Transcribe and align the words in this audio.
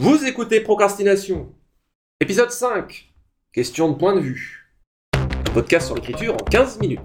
Vous 0.00 0.24
écoutez 0.26 0.60
Procrastination. 0.60 1.52
Épisode 2.20 2.50
5. 2.50 3.12
Question 3.52 3.90
de 3.92 3.94
point 3.96 4.14
de 4.16 4.20
vue. 4.20 4.66
Un 5.14 5.52
podcast 5.54 5.86
sur 5.86 5.94
l'écriture 5.94 6.34
en 6.34 6.44
15 6.44 6.80
minutes. 6.80 7.00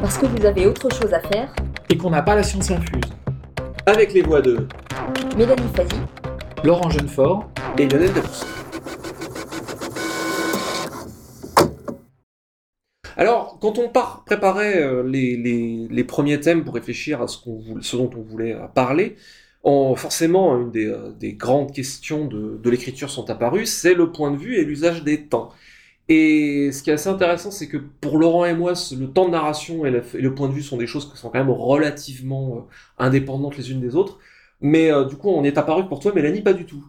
Parce 0.00 0.18
que 0.18 0.26
vous 0.26 0.46
avez 0.46 0.66
autre 0.66 0.88
chose 0.94 1.12
à 1.12 1.20
faire. 1.20 1.54
Et 1.90 1.96
qu'on 1.96 2.10
n'a 2.10 2.22
pas 2.22 2.36
la 2.36 2.42
science 2.42 2.70
infuse. 2.70 3.02
Avec 3.86 4.12
les 4.12 4.22
voix 4.22 4.40
de 4.40 4.66
Mélanie 5.36 5.68
Fazi, 5.74 5.96
Laurent 6.62 6.90
Jeunefort. 6.90 7.50
et 7.78 7.88
Lionel 7.88 8.12
Debus. 8.12 8.44
Alors, 13.16 13.58
quand 13.60 13.78
on 13.78 13.88
part 13.88 14.22
préparer 14.24 14.76
euh, 14.80 15.02
les, 15.02 15.36
les- 15.36 15.88
les 15.90 16.04
premiers 16.04 16.38
thèmes 16.38 16.64
pour 16.64 16.74
réfléchir 16.74 17.20
à 17.20 17.26
ce, 17.26 17.36
qu'on 17.42 17.58
voulait- 17.58 17.82
ce 17.82 17.96
dont 17.96 18.10
on 18.16 18.22
voulait 18.22 18.54
euh, 18.54 18.68
parler, 18.68 19.16
forcément, 19.96 20.56
une 20.56 20.70
des, 20.70 20.86
euh, 20.86 21.10
des 21.12 21.34
grandes 21.34 21.72
questions 21.72 22.26
de, 22.26 22.70
l'écriture 22.70 23.10
sont 23.10 23.30
apparues, 23.30 23.66
c'est 23.66 23.94
le 23.94 24.12
point 24.12 24.30
de 24.30 24.36
vue 24.36 24.56
et 24.56 24.64
l'usage 24.64 25.04
des 25.04 25.26
temps. 25.26 25.50
Et 26.08 26.70
ce 26.72 26.82
qui 26.82 26.90
est 26.90 26.94
assez 26.94 27.08
intéressant, 27.08 27.50
c'est 27.50 27.68
que 27.68 27.76
pour 27.76 28.18
Laurent 28.18 28.46
et 28.46 28.54
moi, 28.54 28.72
le 28.98 29.06
temps 29.06 29.26
de 29.26 29.32
narration 29.32 29.84
et 29.84 29.90
le, 29.90 30.34
point 30.34 30.48
de 30.48 30.54
vue 30.54 30.62
sont 30.62 30.78
des 30.78 30.86
choses 30.86 31.10
qui 31.10 31.18
sont 31.18 31.28
quand 31.28 31.38
même 31.38 31.50
relativement 31.50 32.56
euh, 32.56 32.60
indépendantes 33.04 33.56
les 33.58 33.70
unes 33.70 33.80
des 33.80 33.94
autres. 33.94 34.18
Mais 34.60 34.90
euh, 34.90 35.04
du 35.04 35.16
coup, 35.16 35.28
on 35.28 35.44
est 35.44 35.58
apparu 35.58 35.84
que 35.84 35.88
pour 35.88 36.00
toi, 36.00 36.12
Mélanie, 36.14 36.40
pas 36.40 36.54
du 36.54 36.64
tout. 36.64 36.82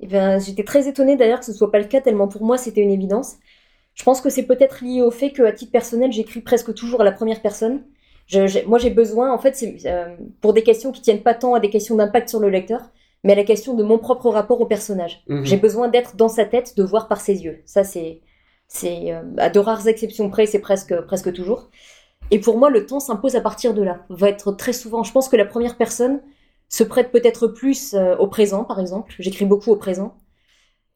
eh 0.00 0.06
bien, 0.06 0.38
j'étais 0.38 0.64
très 0.64 0.88
étonnée 0.88 1.16
d'ailleurs 1.16 1.40
que 1.40 1.46
ce 1.46 1.52
soit 1.52 1.70
pas 1.70 1.78
le 1.78 1.84
cas, 1.86 2.00
tellement 2.00 2.28
pour 2.28 2.42
moi 2.42 2.56
c'était 2.56 2.80
une 2.80 2.90
évidence. 2.90 3.36
Je 3.94 4.04
pense 4.04 4.20
que 4.20 4.30
c'est 4.30 4.44
peut-être 4.44 4.82
lié 4.82 5.02
au 5.02 5.10
fait 5.10 5.30
qu'à 5.30 5.52
titre 5.52 5.72
personnel, 5.72 6.12
j'écris 6.12 6.40
presque 6.40 6.72
toujours 6.74 7.02
à 7.02 7.04
la 7.04 7.12
première 7.12 7.42
personne. 7.42 7.84
Je- 8.30 8.64
moi, 8.66 8.78
j'ai 8.78 8.90
besoin, 8.90 9.32
en 9.32 9.38
fait, 9.38 9.62
euh, 9.86 10.14
pour 10.40 10.52
des 10.52 10.62
questions 10.62 10.92
qui 10.92 11.02
tiennent 11.02 11.22
pas 11.22 11.34
tant 11.34 11.54
à 11.54 11.60
des 11.60 11.70
questions 11.70 11.96
d'impact 11.96 12.28
sur 12.28 12.40
le 12.40 12.48
lecteur, 12.48 12.80
mais 13.24 13.32
à 13.32 13.36
la 13.36 13.44
question 13.44 13.74
de 13.74 13.82
mon 13.82 13.98
propre 13.98 14.30
rapport 14.30 14.60
au 14.60 14.66
personnage. 14.66 15.22
Mhm. 15.28 15.44
J'ai 15.44 15.56
besoin 15.56 15.88
d'être 15.88 16.16
dans 16.16 16.28
sa 16.28 16.44
tête, 16.44 16.76
de 16.76 16.82
voir 16.82 17.08
par 17.08 17.20
ses 17.20 17.42
yeux. 17.44 17.60
Ça, 17.66 17.84
c'est, 17.84 18.20
c'est 18.68 19.12
euh, 19.12 19.22
à 19.38 19.50
de 19.50 19.58
rares 19.58 19.86
exceptions 19.88 20.30
près, 20.30 20.46
c'est 20.46 20.60
presque, 20.60 20.94
presque 21.02 21.32
toujours. 21.32 21.68
Et 22.30 22.38
pour 22.38 22.56
moi, 22.56 22.70
le 22.70 22.86
temps 22.86 23.00
s'impose 23.00 23.34
à 23.34 23.40
partir 23.40 23.74
de 23.74 23.82
là. 23.82 24.04
Va 24.08 24.28
être 24.28 24.52
très 24.52 24.72
souvent. 24.72 25.02
Je 25.02 25.12
pense 25.12 25.28
que 25.28 25.36
la 25.36 25.44
première 25.44 25.76
personne 25.76 26.20
se 26.68 26.84
prête 26.84 27.10
peut-être 27.10 27.48
plus 27.48 27.94
euh, 27.94 28.16
au 28.18 28.28
présent, 28.28 28.62
par 28.64 28.78
exemple. 28.78 29.12
J'écris 29.18 29.44
beaucoup 29.44 29.72
au 29.72 29.76
présent, 29.76 30.14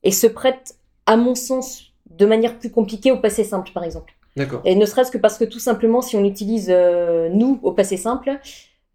et 0.05 0.13
se 0.13 0.29
prête, 0.29 0.77
à 1.07 1.17
mon 1.17 1.35
sens, 1.35 1.93
de 2.11 2.27
manière 2.27 2.59
plus 2.59 2.71
compliquée 2.71 3.11
au 3.11 3.19
passé 3.19 3.43
simple, 3.43 3.73
par 3.75 3.83
exemple. 3.83 4.14
D'accord. 4.37 4.63
Et 4.65 4.75
ne 4.75 4.85
serait-ce 4.85 5.11
que 5.11 5.19
parce 5.19 5.39
que 5.39 5.45
tout 5.45 5.59
simplement, 5.59 6.03
si 6.03 6.17
on 6.17 6.25
utilise 6.25 6.69
euh, 6.71 7.29
nous 7.29 7.61
au 7.63 7.73
passé 7.73 7.97
simple, 7.97 8.39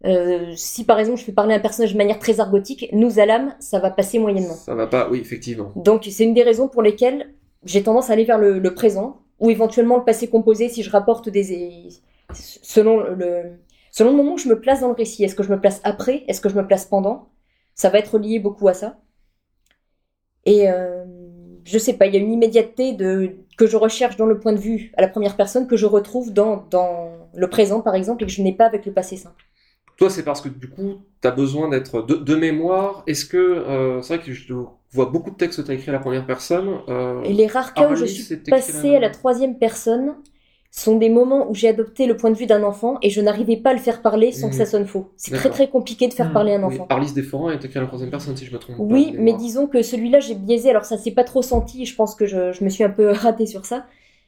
euh, 0.04 0.52
si 0.56 0.84
par 0.84 0.98
exemple 0.98 1.18
je 1.18 1.24
fais 1.24 1.32
parler 1.32 1.54
un 1.54 1.60
personnage 1.60 1.92
de 1.92 1.98
manière 1.98 2.18
très 2.18 2.40
argotique, 2.40 2.88
nous 2.92 3.18
à 3.18 3.26
l'âme, 3.26 3.54
ça 3.58 3.78
va 3.78 3.90
passer 3.90 4.18
moyennement. 4.18 4.54
Ça 4.54 4.74
va 4.74 4.86
pas, 4.86 5.08
oui, 5.10 5.18
effectivement. 5.18 5.72
Donc 5.76 6.06
c'est 6.10 6.24
une 6.24 6.34
des 6.34 6.42
raisons 6.42 6.68
pour 6.68 6.82
lesquelles 6.82 7.34
j'ai 7.64 7.82
tendance 7.82 8.10
à 8.10 8.14
aller 8.14 8.24
vers 8.24 8.38
le, 8.38 8.58
le 8.58 8.74
présent, 8.74 9.22
ou 9.38 9.50
éventuellement 9.50 9.96
le 9.96 10.04
passé 10.04 10.28
composé 10.28 10.68
si 10.68 10.82
je 10.82 10.90
rapporte 10.90 11.28
des... 11.28 11.88
Selon 12.32 13.00
le, 13.00 13.58
selon 13.90 14.10
le 14.10 14.16
moment 14.16 14.34
où 14.34 14.38
je 14.38 14.48
me 14.48 14.60
place 14.60 14.82
dans 14.82 14.88
le 14.88 14.94
récit. 14.94 15.24
Est-ce 15.24 15.34
que 15.34 15.42
je 15.42 15.50
me 15.50 15.60
place 15.60 15.80
après? 15.82 16.24
Est-ce 16.28 16.40
que 16.40 16.48
je 16.48 16.54
me 16.54 16.66
place 16.66 16.84
pendant? 16.84 17.30
Ça 17.74 17.88
va 17.88 17.98
être 17.98 18.18
lié 18.18 18.38
beaucoup 18.38 18.68
à 18.68 18.74
ça. 18.74 18.98
Et 20.44 20.70
euh, 20.70 21.04
je 21.64 21.78
sais 21.78 21.94
pas, 21.94 22.06
il 22.06 22.14
y 22.14 22.16
a 22.16 22.20
une 22.20 22.32
immédiateté 22.32 22.92
de, 22.92 23.38
que 23.60 23.66
je 23.66 23.76
recherche 23.76 24.16
dans 24.16 24.26
le 24.26 24.38
point 24.42 24.54
de 24.54 24.58
vue 24.68 24.92
à 24.96 25.02
la 25.02 25.08
première 25.08 25.36
personne 25.36 25.66
que 25.66 25.76
je 25.76 25.86
retrouve 25.86 26.32
dans, 26.32 26.66
dans 26.70 26.94
le 27.34 27.48
présent 27.50 27.80
par 27.82 27.94
exemple 27.94 28.22
et 28.24 28.26
que 28.26 28.32
je 28.32 28.42
n'ai 28.42 28.54
pas 28.60 28.66
avec 28.66 28.86
le 28.86 28.92
passé 28.92 29.16
simple. 29.16 29.44
Toi, 29.96 30.08
c'est 30.08 30.22
parce 30.24 30.40
que 30.40 30.48
du 30.48 30.68
coup, 30.68 30.94
tu 31.20 31.28
as 31.28 31.30
besoin 31.30 31.68
d'être 31.68 32.02
de, 32.02 32.14
de 32.14 32.34
mémoire. 32.34 33.02
Est-ce 33.06 33.26
que 33.26 33.36
euh, 33.36 34.00
c'est 34.00 34.16
vrai 34.16 34.24
que 34.24 34.32
je 34.32 34.54
vois 34.92 35.06
beaucoup 35.06 35.30
de 35.30 35.36
textes 35.36 35.60
que 35.60 35.66
tu 35.66 35.70
as 35.70 35.74
écrits 35.74 35.90
à 35.90 35.92
la 35.92 35.98
première 35.98 36.26
personne. 36.26 36.80
euh, 36.88 37.22
Et 37.24 37.34
les 37.34 37.46
rares 37.46 37.74
cas 37.74 37.90
où 37.90 37.94
je 37.96 38.06
suis 38.06 38.24
passée 38.48 38.96
à 38.96 39.00
la 39.00 39.10
troisième 39.10 39.58
personne 39.58 40.16
sont 40.70 40.96
des 40.96 41.08
moments 41.08 41.50
où 41.50 41.54
j'ai 41.54 41.68
adopté 41.68 42.06
le 42.06 42.16
point 42.16 42.30
de 42.30 42.36
vue 42.36 42.46
d'un 42.46 42.62
enfant 42.62 42.98
et 43.02 43.10
je 43.10 43.20
n'arrivais 43.20 43.56
pas 43.56 43.70
à 43.70 43.72
le 43.72 43.80
faire 43.80 44.02
parler 44.02 44.30
sans 44.32 44.48
que 44.50 44.54
ça 44.54 44.66
sonne 44.66 44.86
faux. 44.86 45.08
C'est 45.16 45.34
très 45.34 45.50
très 45.50 45.68
compliqué 45.68 46.06
de 46.08 46.14
faire 46.14 46.28
Mhm. 46.28 46.32
parler 46.32 46.54
un 46.54 46.62
oui, 46.62 46.74
enfant. 46.76 46.86
Arlis 46.90 47.12
Desforins 47.12 47.52
est 47.52 47.64
écrit 47.64 47.78
à 47.78 47.82
la 47.82 47.88
troisième 47.88 48.10
personne, 48.10 48.36
si 48.36 48.46
je 48.46 48.52
me 48.52 48.58
trompe 48.58 48.76
pas. 48.76 48.82
Oui, 48.82 49.14
mais 49.18 49.32
disons 49.32 49.66
que 49.66 49.82
celui-là, 49.82 50.20
j'ai 50.20 50.34
biaisé, 50.34 50.70
alors 50.70 50.84
ça 50.84 50.96
s'est 50.96 51.10
pas 51.10 51.24
trop 51.24 51.42
senti, 51.42 51.86
je 51.86 51.94
pense 51.96 52.14
que 52.14 52.26
je, 52.26 52.52
je 52.52 52.62
me 52.64 52.68
suis 52.68 52.84
un 52.84 52.90
peu 52.90 53.10
ratée 53.10 53.46
sur 53.46 53.64
ça. 53.66 53.86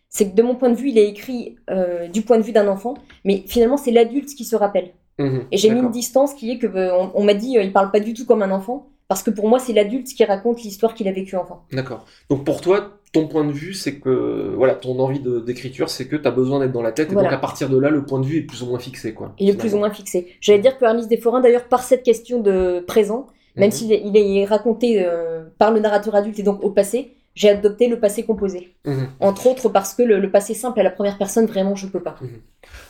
C'est 0.09 0.31
que 0.31 0.35
de 0.35 0.43
mon 0.43 0.57
point 0.57 0.69
de 0.71 0.75
vue, 0.75 0.91
il 0.91 0.99
est 0.99 1.09
écrit 1.09 1.57
euh, 1.71 2.09
du 2.09 2.23
point 2.23 2.37
de 2.39 2.43
vue 2.43 2.53
d'un 2.53 2.69
enfant, 2.69 2.95
mais 3.25 3.45
finalement, 3.47 3.77
c'est 3.79 3.93
l'adulte 3.93 4.29
qui 4.35 4.45
se 4.45 4.57
rappelle. 4.57 4.91
Mhm, 5.19 5.47
Et 5.53 5.57
j'ai 5.59 5.71
mis 5.71 5.81
une 5.81 5.91
distance 5.91 6.35
qui 6.35 6.51
est 6.51 6.59
que 6.59 6.67
euh, 6.67 6.93
on, 6.95 7.13
on 7.15 7.25
m'a 7.25 7.35
dit, 7.35 7.57
euh, 7.57 7.63
il 7.63 7.73
parle 7.73 7.91
pas 7.91 8.01
du 8.01 8.13
tout 8.15 8.27
comme 8.27 8.43
un 8.43 8.51
enfant, 8.51 8.89
parce 9.09 9.23
que 9.23 9.31
pour 9.31 9.49
moi, 9.49 9.59
c'est 9.59 9.73
l'adulte 9.73 10.07
qui 10.09 10.25
raconte 10.25 10.63
l'histoire 10.63 10.95
qu'il 10.95 11.07
a 11.09 11.13
vécue 11.13 11.37
enfant. 11.37 11.65
D'accord. 11.73 12.07
Donc 12.31 12.45
pour 12.45 12.61
toi, 12.61 12.99
ton 13.13 13.29
point 13.29 13.45
de 13.45 13.53
vue, 13.53 13.75
c'est 13.75 13.97
que 13.97 14.55
voilà, 14.57 14.75
ton 14.75 14.99
envie 14.99 15.21
d'écriture, 15.21 15.91
c'est 15.91 16.07
que 16.09 16.17
tu 16.17 16.27
as 16.27 16.31
besoin 16.31 16.61
d'être 16.61 16.73
dans 16.73 16.81
la 16.83 16.93
tête, 16.93 17.13
et 17.13 17.15
donc 17.15 17.31
à 17.31 17.37
partir 17.37 17.69
de 17.69 17.77
là, 17.79 17.91
le 17.91 18.05
point 18.07 18.21
de 18.21 18.25
vue 18.27 18.39
est 18.39 18.43
plus 18.43 18.63
ou 18.63 18.67
moins 18.67 18.79
fixé, 18.79 19.13
quoi. 19.13 19.35
Il 19.39 19.51
est 19.51 19.55
plus 19.57 19.75
ou 19.75 19.79
moins 19.79 19.91
fixé. 19.91 20.29
J'allais 20.41 20.61
dire 20.61 20.79
que 20.79 20.85
Arlis 20.87 21.07
Desforins, 21.09 21.41
d'ailleurs, 21.43 21.65
par 21.69 21.83
cette 21.83 22.03
question 22.03 22.41
de 22.41 22.81
présent, 22.87 23.27
même 23.55 23.67
Mhm. 23.67 23.73
s'il 23.73 23.93
est, 23.93 24.03
il 24.03 24.17
est 24.17 24.47
raconté 24.47 25.05
euh, 25.05 25.43
par 25.59 25.73
le 25.73 25.81
narrateur 25.81 26.15
adulte 26.15 26.39
et 26.39 26.43
donc 26.43 26.65
au 26.65 26.71
passé, 26.71 27.17
j'ai 27.35 27.49
adopté 27.49 27.89
le 27.89 27.99
passé 27.99 28.25
composé. 28.25 28.75
Mhm. 28.85 29.09
Entre 29.21 29.47
autres 29.47 29.69
parce 29.69 29.95
que 29.95 30.03
le, 30.03 30.19
le 30.19 30.31
passé 30.31 30.55
simple 30.55 30.81
à 30.81 30.83
la 30.83 30.91
première 30.91 31.19
personne, 31.19 31.47
vraiment, 31.47 31.75
je 31.75 31.87
peux 31.87 32.03
pas. 32.03 32.17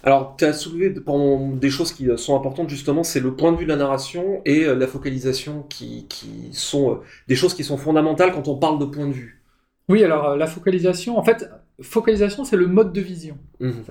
Alors, 0.03 0.35
tu 0.37 0.45
as 0.45 0.53
soulevé 0.53 0.95
des 0.95 1.71
choses 1.71 1.93
qui 1.93 2.09
euh, 2.09 2.17
sont 2.17 2.37
importantes, 2.37 2.69
justement, 2.69 3.03
c'est 3.05 3.21
le 3.21 3.35
point 3.35 3.53
de 3.53 3.57
vue 3.57 3.65
de 3.65 3.71
la 3.71 3.77
narration 3.77 4.43
et 4.45 4.65
euh, 4.65 4.75
la 4.75 4.87
focalisation 4.87 5.63
qui, 5.69 6.07
qui 6.09 6.51
sont 6.53 6.93
euh, 6.93 6.95
des 7.29 7.37
choses 7.37 7.55
qui 7.55 7.65
sont 7.65 7.77
fondamentales 7.77 8.33
quand 8.33 8.49
on 8.49 8.57
parle 8.57 8.79
de 8.79 8.85
point 8.85 9.07
de 9.07 9.13
vue. 9.13 9.43
Oui, 9.89 10.03
alors 10.05 10.31
euh, 10.31 10.37
la 10.37 10.47
focalisation, 10.47 11.19
en 11.19 11.23
fait, 11.23 11.49
focalisation, 11.81 12.45
c'est 12.45 12.57
le 12.57 12.67
mode 12.67 12.93
de 12.93 13.01
vision. 13.01 13.39
Mhm. 13.61 13.85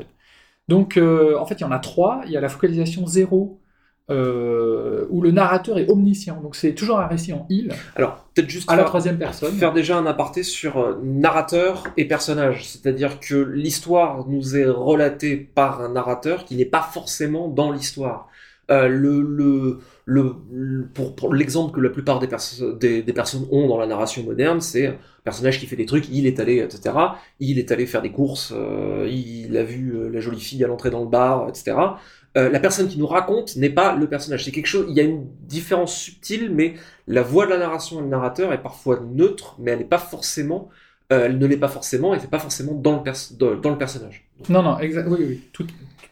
Donc, 0.67 0.97
euh, 0.97 1.37
en 1.37 1.45
fait, 1.45 1.55
il 1.55 1.61
y 1.61 1.65
en 1.65 1.71
a 1.71 1.79
trois. 1.79 2.21
Il 2.25 2.31
y 2.31 2.37
a 2.37 2.41
la 2.41 2.49
focalisation 2.49 3.05
zéro, 3.07 3.59
euh, 4.09 5.05
où 5.09 5.21
le 5.21 5.31
narrateur 5.31 5.77
est 5.77 5.89
omniscient. 5.89 6.41
Donc, 6.41 6.55
c'est 6.55 6.73
toujours 6.73 6.99
un 6.99 7.07
récit 7.07 7.33
en 7.33 7.45
il, 7.49 7.71
Alors, 7.95 8.25
peut-être 8.33 8.49
juste 8.49 8.69
à 8.69 8.73
la 8.75 8.79
faire- 8.79 8.87
troisième 8.89 9.17
personne. 9.17 9.53
faire 9.53 9.73
déjà 9.73 9.97
un 9.97 10.05
aparté 10.05 10.43
sur 10.43 10.77
euh, 10.79 10.99
narrateur 11.03 11.83
et 11.97 12.05
personnage. 12.05 12.67
C'est-à-dire 12.67 13.19
que 13.19 13.35
l'histoire 13.35 14.27
nous 14.27 14.57
est 14.57 14.65
relatée 14.67 15.37
par 15.37 15.81
un 15.81 15.89
narrateur 15.93 16.45
qui 16.45 16.55
n'est 16.55 16.65
pas 16.65 16.81
forcément 16.81 17.47
dans 17.47 17.71
l'histoire. 17.71 18.27
Euh, 18.69 18.87
le, 18.87 19.21
le, 19.21 19.79
le, 20.05 20.33
le- 20.51 20.85
pour, 20.93 21.15
pour 21.15 21.33
l'exemple 21.33 21.75
que 21.75 21.81
la 21.81 21.89
plupart 21.89 22.19
des, 22.19 22.27
perso- 22.27 22.73
des, 22.77 23.01
des 23.03 23.13
personnes 23.13 23.45
ont 23.51 23.67
dans 23.67 23.77
la 23.77 23.85
narration 23.87 24.23
moderne, 24.23 24.61
c'est 24.61 24.87
un 24.87 24.95
personnage 25.25 25.59
qui 25.59 25.65
fait 25.65 25.75
des 25.75 25.85
trucs, 25.85 26.07
il 26.09 26.25
est 26.25 26.39
allé, 26.39 26.59
etc. 26.59 26.95
Il 27.39 27.59
est 27.59 27.71
allé 27.71 27.85
faire 27.85 28.01
des 28.01 28.11
courses, 28.11 28.53
euh, 28.55 29.07
il 29.11 29.57
a 29.57 29.63
vu 29.63 29.93
euh, 29.95 30.09
la 30.09 30.19
jolie 30.21 30.39
fille 30.39 30.63
à 30.63 30.67
l'entrée 30.67 30.89
dans 30.89 31.01
le 31.01 31.09
bar, 31.09 31.49
etc. 31.49 31.75
Euh, 32.37 32.49
la 32.49 32.61
personne 32.61 32.87
qui 32.87 32.97
nous 32.97 33.07
raconte 33.07 33.57
n'est 33.57 33.69
pas 33.69 33.93
le 33.95 34.07
personnage. 34.07 34.45
C'est 34.45 34.51
quelque 34.51 34.67
chose. 34.67 34.85
Il 34.89 34.95
y 34.95 35.01
a 35.01 35.03
une 35.03 35.27
différence 35.41 35.93
subtile, 35.93 36.49
mais 36.53 36.75
la 37.07 37.23
voix 37.23 37.45
de 37.45 37.51
la 37.51 37.57
narration 37.57 37.99
et 37.99 38.03
le 38.03 38.07
narrateur 38.07 38.53
est 38.53 38.61
parfois 38.61 39.01
neutre, 39.01 39.55
mais 39.59 39.71
elle 39.71 39.79
n'est 39.79 39.85
pas 39.85 39.97
forcément. 39.97 40.69
euh, 41.11 41.25
elle 41.25 41.37
ne 41.37 41.45
l'est 41.45 41.57
pas 41.57 41.67
forcément, 41.67 42.15
et 42.15 42.19
c'est 42.19 42.29
pas 42.29 42.39
forcément 42.39 42.73
dans 42.73 43.03
le, 43.03 43.55
dans, 43.57 43.69
le 43.69 43.77
personnage. 43.77 44.29
Non, 44.47 44.63
non, 44.63 44.79
exact, 44.79 45.07
oui, 45.09 45.17
oui, 45.27 45.41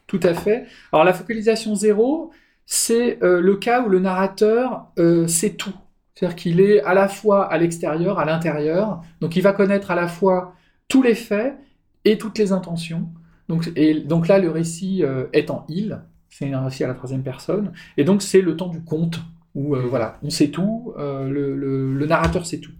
tout, 0.08 0.20
à 0.24 0.34
fait. 0.34 0.66
Alors, 0.92 1.06
la 1.06 1.14
focalisation 1.14 1.74
zéro, 1.74 2.32
c'est 2.66 3.24
euh, 3.24 3.40
le 3.40 3.56
cas 3.56 3.82
où 3.82 3.88
le 3.88 4.00
narrateur 4.00 4.88
sait 5.28 5.52
tout. 5.52 5.74
C'est-à-dire 6.16 6.36
qu'il 6.36 6.60
est 6.60 6.82
à 6.82 6.94
la 6.94 7.08
fois 7.08 7.46
à 7.46 7.58
l'extérieur, 7.58 8.20
à 8.20 8.26
l'intérieur. 8.26 9.02
Donc, 9.22 9.38
il 9.38 9.42
va 9.42 9.54
connaître 9.54 9.90
à 9.90 9.96
la 9.96 10.10
fois 10.10 10.54
tous 10.90 11.02
les 11.02 11.16
faits 11.16 11.56
et 12.04 12.18
toutes 12.18 12.38
les 12.38 12.52
intentions. 12.52 13.08
Donc, 13.48 13.72
et, 13.78 14.02
donc 14.02 14.28
là, 14.28 14.38
le 14.38 14.52
récit 14.52 15.04
est 15.32 15.50
en 15.50 15.66
il. 15.70 16.02
C'est 16.30 16.56
récit 16.56 16.84
à 16.84 16.88
la 16.88 16.94
troisième 16.94 17.24
personne. 17.24 17.72
Et 17.98 18.04
donc, 18.04 18.22
c'est 18.22 18.42
le 18.42 18.56
temps 18.56 18.68
du 18.68 18.82
conte, 18.84 19.20
où 19.56 19.76
euh, 19.76 19.82
voilà, 19.82 20.18
on 20.24 20.30
sait 20.30 20.50
tout, 20.50 20.94
euh, 20.98 21.28
le, 21.30 21.56
le- 21.56 21.94
le 21.94 22.06
narrateur 22.06 22.46
sait 22.46 22.60
tout. 22.60 22.72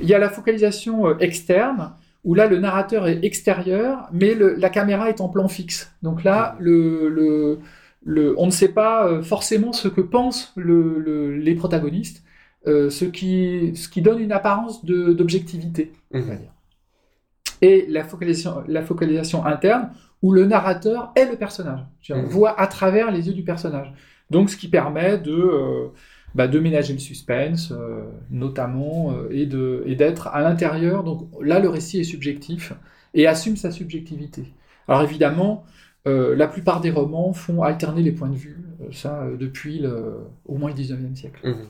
Il 0.00 0.08
y 0.08 0.14
a 0.14 0.18
la 0.18 0.30
focalisation 0.30 1.06
euh, 1.08 1.16
externe, 1.20 1.92
où 2.24 2.34
là 2.34 2.46
le 2.46 2.58
narrateur 2.58 3.08
est 3.08 3.24
extérieur, 3.24 4.08
mais 4.12 4.34
le- 4.34 4.54
la 4.54 4.70
caméra 4.70 5.08
est 5.10 5.20
en 5.20 5.28
plan 5.28 5.48
fixe. 5.48 5.92
Donc 6.02 6.24
là, 6.24 6.56
le, 6.60 7.08
le- 7.08 7.58
le- 8.04 8.34
on 8.38 8.46
ne 8.46 8.50
sait 8.50 8.68
pas 8.72 9.22
forcément 9.22 9.72
ce 9.72 9.88
que 9.88 10.00
pensent 10.00 10.52
le- 10.56 10.98
le- 10.98 11.36
les 11.36 11.54
protagonistes, 11.54 12.24
euh, 12.66 12.90
ce, 12.90 13.04
qui, 13.04 13.72
ce 13.76 13.88
qui 13.88 14.02
donne 14.02 14.20
une 14.20 14.32
apparence 14.32 14.84
d'objectivité, 14.84 15.92
on 16.12 16.20
va 16.20 16.36
dire. 16.36 16.51
Et 17.62 17.86
la 17.88 18.04
focalisation, 18.04 18.62
la 18.68 18.82
focalisation 18.82 19.46
interne, 19.46 19.90
où 20.20 20.32
le 20.32 20.44
narrateur 20.46 21.12
est 21.16 21.24
le 21.30 21.36
personnage. 21.36 21.80
On 22.10 22.16
Mhm. 22.22 22.26
voit 22.26 22.60
à 22.60 22.66
travers 22.66 23.10
les 23.10 23.26
yeux 23.28 23.34
du 23.34 23.42
personnage. 23.44 23.92
Donc 24.30 24.50
ce 24.50 24.56
qui 24.56 24.68
permet 24.68 25.18
de... 25.18 25.32
euh, 25.32 25.88
bah, 26.34 26.48
de 26.48 26.58
ménager 26.58 26.94
le 26.94 26.98
suspense, 26.98 27.72
euh, 27.72 28.04
notamment, 28.30 29.12
euh, 29.12 29.28
et 29.30 29.44
d'être 29.94 30.28
à 30.28 30.40
l'intérieur. 30.40 31.04
Donc 31.04 31.28
là, 31.42 31.58
le 31.60 31.68
récit 31.68 32.00
est 32.00 32.04
subjectif 32.04 32.72
et 33.12 33.26
assume 33.26 33.56
sa 33.56 33.70
subjectivité. 33.70 34.44
Alors 34.88 35.02
évidemment, 35.02 35.64
la 36.06 36.48
plupart 36.48 36.80
des 36.80 36.90
romans 36.90 37.32
font 37.34 37.62
alterner 37.62 38.02
les 38.02 38.12
points 38.12 38.30
de 38.30 38.34
vue, 38.34 38.56
ça 38.90 39.24
depuis 39.38 39.78
le, 39.78 40.20
au 40.46 40.56
moins 40.56 40.70
le 40.70 40.74
19e 40.74 41.14
siècle. 41.14 41.40
Mhm. 41.46 41.66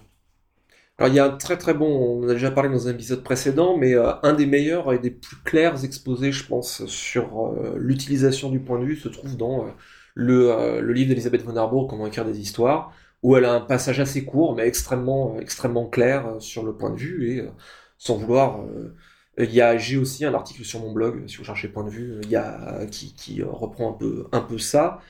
Alors 1.02 1.12
il 1.12 1.16
y 1.16 1.18
a 1.18 1.24
un 1.24 1.36
très 1.36 1.58
très 1.58 1.74
bon, 1.74 1.88
on 1.88 2.24
en 2.24 2.28
a 2.28 2.34
déjà 2.34 2.52
parlé 2.52 2.70
dans 2.70 2.86
un 2.86 2.92
épisode 2.92 3.24
précédent, 3.24 3.76
mais 3.76 3.92
euh, 3.92 4.12
un 4.22 4.34
des 4.34 4.46
meilleurs 4.46 4.92
et 4.92 5.00
des 5.00 5.10
plus 5.10 5.34
clairs 5.42 5.84
exposés, 5.84 6.30
je 6.30 6.46
pense, 6.46 6.86
sur 6.86 7.48
euh, 7.48 7.74
l'utilisation 7.76 8.50
du 8.50 8.60
point 8.60 8.78
de 8.78 8.84
vue 8.84 8.94
se 8.94 9.08
trouve 9.08 9.36
dans 9.36 9.66
euh, 9.66 9.70
le, 10.14 10.92
livre 10.92 11.08
d'Elisabeth 11.08 11.42
von 11.42 11.56
Arbour, 11.56 11.88
Comment 11.88 12.06
écrire 12.06 12.24
des 12.24 12.38
histoires, 12.38 12.92
où 13.24 13.36
elle 13.36 13.46
a 13.46 13.52
un 13.52 13.60
passage 13.60 13.98
assez 13.98 14.24
court, 14.24 14.54
mais 14.54 14.64
extrêmement 14.64 15.40
extrêmement 15.40 15.86
clair 15.88 16.36
sur 16.38 16.64
le 16.64 16.72
point 16.76 16.90
de 16.90 16.98
vue 16.98 17.36
et 17.36 17.48
sans 17.98 18.16
vouloir. 18.16 18.60
il 19.38 19.52
y 19.52 19.60
a, 19.60 19.76
j'ai 19.78 19.96
aussi 19.96 20.24
un 20.24 20.34
article 20.34 20.64
sur 20.64 20.78
mon 20.78 20.92
blog, 20.92 21.26
si 21.26 21.36
vous 21.36 21.44
cherchez 21.44 21.66
point 21.66 21.82
de 21.82 21.90
vue, 21.90 22.20
il 22.22 22.30
y 22.30 22.36
a 22.36 22.86
qui, 22.86 23.12
qui 23.14 23.42
reprend 23.42 23.90
un 23.90 23.94
peu 23.94 24.28
un 24.30 24.40
peu 24.40 24.58
ça. 24.58 25.00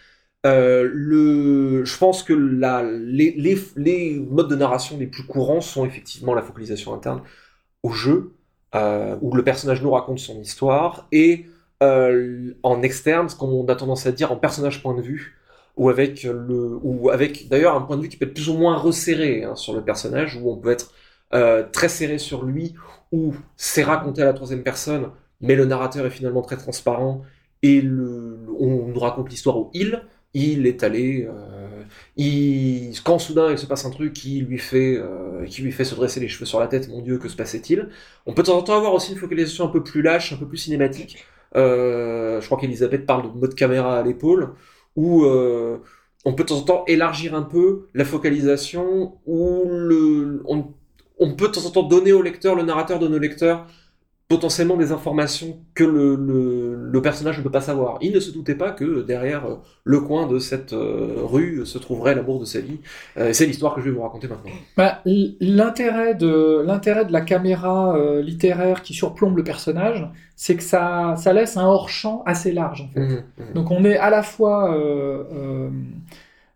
Euh, 0.44 1.84
je 1.84 1.98
pense 1.98 2.22
que 2.22 2.32
les, 2.32 4.20
modes 4.28 4.48
de 4.48 4.56
narration 4.56 4.98
les 4.98 5.06
plus 5.06 5.24
courants 5.24 5.60
sont 5.60 5.84
effectivement 5.86 6.34
la 6.34 6.42
focalisation 6.42 6.92
interne 6.94 7.22
au 7.82 7.90
jeu, 7.90 8.34
euh, 8.74 9.16
où 9.20 9.34
le 9.34 9.44
personnage 9.44 9.82
nous 9.82 9.90
raconte 9.90 10.18
son 10.18 10.40
histoire, 10.40 11.06
et 11.12 11.46
euh, 11.82 12.54
en 12.62 12.82
externe, 12.82 13.28
ce 13.28 13.36
qu'on 13.36 13.66
a 13.66 13.76
tendance 13.76 14.06
à 14.06 14.12
dire 14.12 14.32
en 14.32 14.36
personnage 14.36 14.82
point 14.82 14.94
de 14.94 15.02
vue, 15.02 15.38
ou 15.76 15.88
avec 15.88 16.26
d'ailleurs 17.48 17.76
un 17.76 17.80
point 17.80 17.96
de 17.96 18.02
vue 18.02 18.08
qui 18.08 18.16
peut 18.18 18.26
être 18.26 18.34
plus 18.34 18.48
ou 18.50 18.54
moins 18.54 18.76
resserré 18.76 19.44
hein, 19.44 19.56
sur 19.56 19.72
le 19.72 19.82
personnage, 19.82 20.36
où 20.36 20.50
on 20.50 20.56
peut 20.56 20.70
être 20.70 20.92
très 21.72 21.88
serré 21.88 22.18
sur 22.18 22.44
lui, 22.44 22.74
ou 23.10 23.34
c'est 23.56 23.82
raconté 23.82 24.20
à 24.22 24.26
la 24.26 24.34
troisième 24.34 24.62
personne, 24.62 25.10
mais 25.40 25.54
le 25.54 25.64
narrateur 25.64 26.04
est 26.04 26.10
finalement 26.10 26.42
très 26.42 26.56
transparent 26.58 27.22
et 27.62 27.80
on 27.80 28.88
nous 28.88 29.00
raconte 29.00 29.30
l'histoire 29.30 29.56
où 29.56 29.70
il, 29.72 30.02
il 30.34 30.66
est 30.66 30.82
allé, 30.82 31.28
euh, 31.28 31.82
il, 32.16 32.92
quand 33.04 33.18
soudain 33.18 33.50
il 33.50 33.58
se 33.58 33.66
passe 33.66 33.84
un 33.84 33.90
truc 33.90 34.12
qui 34.14 34.40
lui 34.40 34.58
fait, 34.58 34.96
euh, 34.96 35.44
qui 35.46 35.62
lui 35.62 35.72
fait 35.72 35.84
se 35.84 35.94
dresser 35.94 36.20
les 36.20 36.28
cheveux 36.28 36.46
sur 36.46 36.60
la 36.60 36.68
tête, 36.68 36.88
mon 36.88 37.02
Dieu, 37.02 37.18
que 37.18 37.28
se 37.28 37.36
passait-il? 37.36 37.88
On 38.26 38.32
peut 38.32 38.42
de 38.42 38.46
temps 38.48 38.58
en 38.58 38.62
temps 38.62 38.76
avoir 38.76 38.94
aussi 38.94 39.12
une 39.12 39.18
focalisation 39.18 39.64
un 39.66 39.68
peu 39.68 39.82
plus 39.82 40.02
lâche, 40.02 40.32
un 40.32 40.36
peu 40.36 40.46
plus 40.48 40.58
cinématique. 40.58 41.24
Euh, 41.56 42.40
je 42.40 42.46
crois 42.46 42.58
qu'Elisabeth 42.58 43.04
parle 43.06 43.30
de 43.32 43.38
mode 43.38 43.54
caméra 43.54 43.98
à 43.98 44.02
l'épaule, 44.02 44.54
où 44.96 45.24
euh, 45.24 45.78
on 46.24 46.34
peut 46.34 46.44
de 46.44 46.48
temps 46.48 46.58
en 46.58 46.62
temps 46.62 46.84
élargir 46.86 47.34
un 47.34 47.42
peu 47.42 47.88
la 47.94 48.04
focalisation, 48.04 49.18
où 49.26 49.64
le, 49.66 50.42
on, 50.46 50.72
on 51.18 51.34
peut 51.34 51.48
de 51.48 51.52
temps 51.52 51.66
en 51.66 51.70
temps 51.70 51.82
donner 51.82 52.12
au 52.12 52.22
lecteur, 52.22 52.54
le 52.54 52.62
narrateur 52.62 52.98
donne 52.98 53.14
au 53.14 53.18
lecteur 53.18 53.66
potentiellement 54.32 54.78
des 54.78 54.92
informations 54.92 55.58
que 55.74 55.84
le, 55.84 56.16
le, 56.16 56.90
le 56.90 57.02
personnage 57.02 57.36
ne 57.36 57.42
peut 57.42 57.50
pas 57.50 57.60
savoir. 57.60 57.98
Il 58.00 58.12
ne 58.14 58.20
se 58.20 58.30
doutait 58.30 58.54
pas 58.54 58.70
que 58.70 59.02
derrière 59.02 59.44
euh, 59.44 59.56
le 59.84 60.00
coin 60.00 60.26
de 60.26 60.38
cette 60.38 60.72
euh, 60.72 61.16
rue 61.18 61.66
se 61.66 61.76
trouverait 61.76 62.14
l'amour 62.14 62.40
de 62.40 62.46
sa 62.46 62.60
vie. 62.60 62.78
Euh, 63.18 63.34
c'est 63.34 63.44
l'histoire 63.44 63.74
que 63.74 63.82
je 63.82 63.90
vais 63.90 63.92
vous 63.94 64.00
raconter 64.00 64.28
maintenant. 64.28 64.50
Bah, 64.74 65.02
l'intérêt 65.04 66.14
de 66.14 66.62
l'intérêt 66.64 67.04
de 67.04 67.12
la 67.12 67.20
caméra 67.20 67.94
euh, 67.94 68.22
littéraire 68.22 68.80
qui 68.80 68.94
surplombe 68.94 69.36
le 69.36 69.44
personnage, 69.44 70.08
c'est 70.34 70.56
que 70.56 70.62
ça 70.62 71.14
ça 71.18 71.34
laisse 71.34 71.58
un 71.58 71.66
hors 71.66 71.90
champ 71.90 72.22
assez 72.24 72.52
large 72.52 72.80
en 72.80 72.88
fait. 72.88 73.00
Mhm, 73.00 73.22
mhm. 73.36 73.52
Donc 73.52 73.70
on 73.70 73.84
est 73.84 73.98
à 73.98 74.08
la 74.08 74.22
fois 74.22 74.74
euh, 74.74 75.24
euh, 75.30 75.70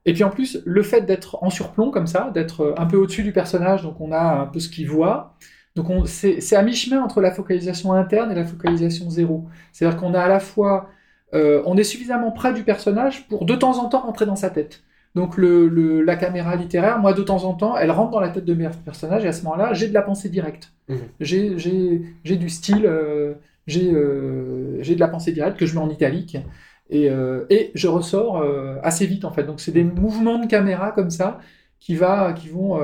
et 0.06 0.14
puis 0.14 0.24
en 0.24 0.30
plus 0.30 0.62
le 0.64 0.82
fait 0.82 1.02
d'être 1.02 1.36
en 1.42 1.50
surplomb 1.50 1.90
comme 1.90 2.06
ça, 2.06 2.30
d'être 2.32 2.74
un 2.78 2.86
peu 2.86 2.96
au-dessus 2.96 3.22
du 3.22 3.32
personnage, 3.32 3.82
donc 3.82 4.00
on 4.00 4.12
a 4.12 4.40
un 4.40 4.46
peu 4.46 4.60
ce 4.60 4.70
qu'il 4.70 4.88
voit. 4.88 5.34
Donc 5.76 5.90
on- 5.90 6.04
c'est 6.06 6.56
à 6.56 6.62
mi-chemin 6.62 7.02
entre 7.02 7.20
la 7.20 7.30
focalisation 7.30 7.92
interne 7.92 8.32
et 8.32 8.34
la 8.34 8.44
focalisation 8.46 9.10
zéro. 9.10 9.46
C'est-à-dire 9.72 9.98
qu'on 10.00 10.14
a 10.14 10.20
à 10.22 10.28
la 10.28 10.40
fois 10.40 10.90
euh, 11.34 11.62
on 11.66 11.76
est 11.76 11.84
suffisamment 11.84 12.30
près 12.32 12.54
du 12.54 12.62
personnage 12.64 13.28
pour 13.28 13.44
de 13.46 13.54
temps 13.56 13.78
en 13.84 13.88
temps 13.88 14.00
rentrer 14.02 14.26
dans 14.26 14.36
sa 14.36 14.50
tête. 14.50 14.82
Donc 15.14 15.36
le, 15.38 15.68
le- 15.68 16.02
la 16.02 16.16
caméra 16.16 16.56
littéraire, 16.56 16.98
moi 16.98 17.12
de 17.14 17.22
temps 17.22 17.44
en 17.44 17.54
temps, 17.54 17.76
elle 17.76 17.90
rentre 17.90 18.12
dans 18.12 18.20
la 18.20 18.28
tête 18.30 18.44
de 18.44 18.54
mes 18.54 18.68
personnages 18.84 19.24
et 19.24 19.28
à 19.28 19.32
ce 19.32 19.42
moment-là, 19.44 19.74
j'ai 19.74 19.88
de 19.88 19.94
la 19.94 20.02
pensée 20.02 20.28
directe. 20.28 20.72
Mhm. 20.88 20.98
J'ai- 21.20 22.36
du 22.36 22.48
style, 22.50 22.86
euh, 22.86 23.34
j'ai 23.66 23.92
euh, 23.92 24.82
j'ai 24.82 24.94
de 24.94 25.00
la 25.00 25.08
pensée 25.08 25.32
directe 25.32 25.58
que 25.58 25.66
je 25.66 25.74
mets 25.74 25.80
en 25.80 25.90
italique 25.90 26.36
et, 26.90 27.08
et 27.50 27.72
je 27.74 27.88
ressors 27.88 28.42
assez 28.82 29.06
vite 29.06 29.24
en 29.24 29.32
fait. 29.32 29.42
Donc 29.44 29.60
c'est 29.60 29.72
des 29.72 29.84
mouvements 29.84 30.38
de 30.38 30.46
caméra 30.46 30.92
comme 30.92 31.10
ça 31.10 31.40
qui 31.80 31.94
va, 31.96 32.32
qui 32.32 32.48
vont, 32.48 32.78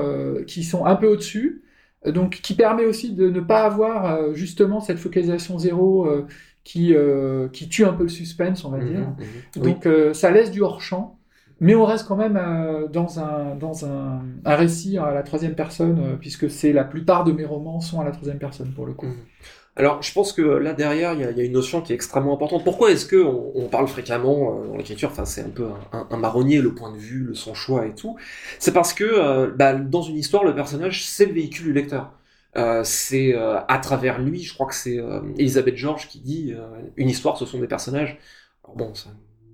qui 0.45 0.63
sont 0.63 0.85
un 0.85 0.95
peu 0.95 1.07
au-dessus. 1.07 1.61
Donc, 2.05 2.41
qui 2.41 2.55
permet 2.55 2.85
aussi 2.85 3.13
de 3.13 3.29
ne 3.29 3.39
pas 3.39 3.63
avoir 3.63 4.05
euh, 4.15 4.33
justement 4.33 4.81
cette 4.81 4.99
focalisation 4.99 5.57
zéro 5.57 6.05
euh, 6.05 6.27
qui, 6.63 6.93
euh, 6.95 7.49
qui 7.49 7.69
tue 7.69 7.85
un 7.85 7.93
peu 7.93 8.03
le 8.03 8.09
suspense, 8.09 8.63
on 8.65 8.69
va 8.71 8.79
dire. 8.79 8.99
Mhm, 9.01 9.15
mhm. 9.19 9.25
Oui. 9.57 9.61
Donc 9.61 9.85
euh, 9.85 10.13
ça 10.13 10.31
laisse 10.31 10.51
du 10.51 10.61
hors-champ, 10.61 11.19
mais 11.59 11.75
on 11.75 11.85
reste 11.85 12.07
quand 12.07 12.15
même 12.15 12.37
euh, 12.37 12.87
dans, 12.87 13.19
un, 13.19 13.55
dans 13.55 13.85
un, 13.85 14.23
un 14.45 14.55
récit 14.55 14.97
à 14.97 15.13
la 15.13 15.23
troisième 15.23 15.55
personne, 15.55 16.17
puisque 16.19 16.49
c'est 16.49 16.73
la 16.73 16.83
plupart 16.83 17.23
de 17.23 17.31
mes 17.31 17.45
romans 17.45 17.79
sont 17.79 18.01
à 18.01 18.03
la 18.05 18.11
troisième 18.11 18.39
personne 18.39 18.73
pour 18.73 18.85
le 18.85 18.93
coup. 18.93 19.07
Mhm. 19.07 19.15
Alors, 19.75 20.03
je 20.03 20.13
pense 20.13 20.33
que 20.33 20.41
là 20.41 20.73
derrière, 20.73 21.13
il 21.13 21.21
y 21.21 21.23
a, 21.23 21.43
une 21.43 21.51
notion 21.51 21.81
qui 21.81 21.93
est 21.93 21.95
extrêmement 21.95 22.35
importante. 22.35 22.63
Pourquoi 22.63 22.91
est-ce 22.91 23.07
que 23.07 23.15
on, 23.15 23.67
parle 23.69 23.87
fréquemment 23.87 24.61
euh, 24.61 24.67
dans 24.67 24.77
l'écriture 24.77 25.09
Enfin, 25.11 25.25
c'est 25.25 25.41
un 25.41 25.49
peu 25.49 25.67
un, 25.91 26.07
un- 26.11 26.17
marronnier, 26.17 26.61
le 26.61 26.75
point 26.75 26.91
de 26.91 26.97
vue, 26.97 27.23
le 27.23 27.33
son 27.33 27.55
choix 27.55 27.87
et 27.87 27.95
tout. 27.95 28.15
C'est 28.59 28.71
parce 28.73 28.93
que 28.93 29.03
euh, 29.03 29.47
bah, 29.47 29.73
dans 29.73 30.03
une 30.03 30.17
histoire, 30.17 30.43
le 30.43 30.53
personnage 30.53 31.05
c'est 31.05 31.25
le 31.25 31.33
véhicule 31.33 31.65
du 31.65 31.73
lecteur. 31.73 32.11
Euh, 32.55 32.83
c'est 32.83 33.33
à 33.33 33.79
travers 33.79 34.19
lui, 34.21 34.43
je 34.43 34.53
crois 34.53 34.67
que 34.67 34.75
c'est 34.75 34.99
Elisabeth 35.39 35.75
George 35.75 36.07
qui 36.07 36.19
dit 36.19 36.53
une 36.97 37.09
histoire, 37.09 37.37
ce 37.37 37.45
sont 37.45 37.59
des 37.59 37.67
personnages. 37.67 38.19
Alors 38.63 38.77
bon, 38.77 38.93
c'est 38.93 39.09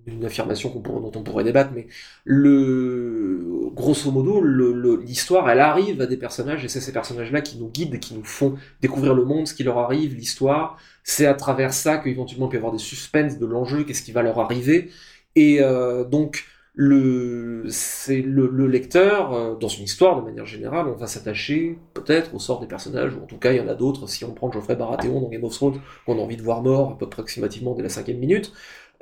une 0.07 0.25
affirmation 0.25 0.69
dont 0.83 1.11
on 1.15 1.23
pourrait 1.23 1.43
débattre, 1.45 1.71
mais 1.73 1.87
le 2.25 3.58
grosso 3.73 4.11
modo, 4.11 4.41
l'histoire, 4.41 5.49
elle 5.49 5.59
arrive 5.59 6.01
à 6.01 6.05
des 6.05 6.17
personnages 6.17 6.63
et 6.65 6.67
c'est 6.67 6.81
ces 6.81 6.91
personnages-là 6.91 7.41
qui 7.41 7.57
nous 7.57 7.69
guident, 7.69 7.99
qui 7.99 8.13
nous 8.13 8.23
font 8.23 8.55
découvrir 8.81 9.13
le 9.13 9.25
monde, 9.25 9.47
ce 9.47 9.53
qui 9.53 9.63
leur 9.63 9.77
arrive, 9.77 10.15
l'histoire. 10.15 10.77
C'est 11.03 11.25
à 11.25 11.33
travers 11.33 11.73
ça 11.73 11.97
qu'éventuellement 11.97 12.47
il 12.47 12.49
peut 12.49 12.55
y 12.55 12.57
avoir 12.57 12.73
des 12.73 12.79
suspens 12.79 13.37
de 13.39 13.45
l'enjeu, 13.45 13.83
qu'est-ce 13.83 14.03
qui 14.03 14.11
va 14.11 14.21
leur 14.21 14.39
arriver. 14.39 14.89
Et 15.35 15.61
euh, 15.61 16.03
donc 16.03 16.45
le 16.73 17.65
c'est 17.69 18.21
le, 18.21 18.47
le 18.47 18.67
lecteur 18.67 19.33
euh, 19.33 19.55
dans 19.55 19.67
une 19.67 19.83
histoire 19.83 20.15
de 20.17 20.21
manière 20.21 20.45
générale, 20.45 20.87
on 20.87 20.95
va 20.95 21.07
s'attacher 21.07 21.77
peut-être 21.93 22.33
au 22.33 22.39
sort 22.39 22.59
des 22.61 22.67
personnages, 22.67 23.15
ou 23.15 23.23
en 23.23 23.25
tout 23.25 23.37
cas 23.37 23.51
il 23.51 23.57
y 23.57 23.61
en 23.61 23.67
a 23.67 23.75
d'autres. 23.75 24.07
Si 24.07 24.23
on 24.23 24.33
prend 24.33 24.51
Geoffrey 24.51 24.75
Baratheon 24.75 25.19
dans 25.19 25.29
Game 25.29 25.43
of 25.43 25.53
Thrones, 25.53 25.81
qu'on 26.05 26.17
a 26.17 26.21
envie 26.21 26.37
de 26.37 26.41
voir 26.41 26.61
mort 26.61 26.91
à 26.91 26.97
peu 26.97 27.05
approximativement 27.05 27.73
dès 27.75 27.83
la 27.83 27.89
cinquième 27.89 28.19
minute. 28.19 28.53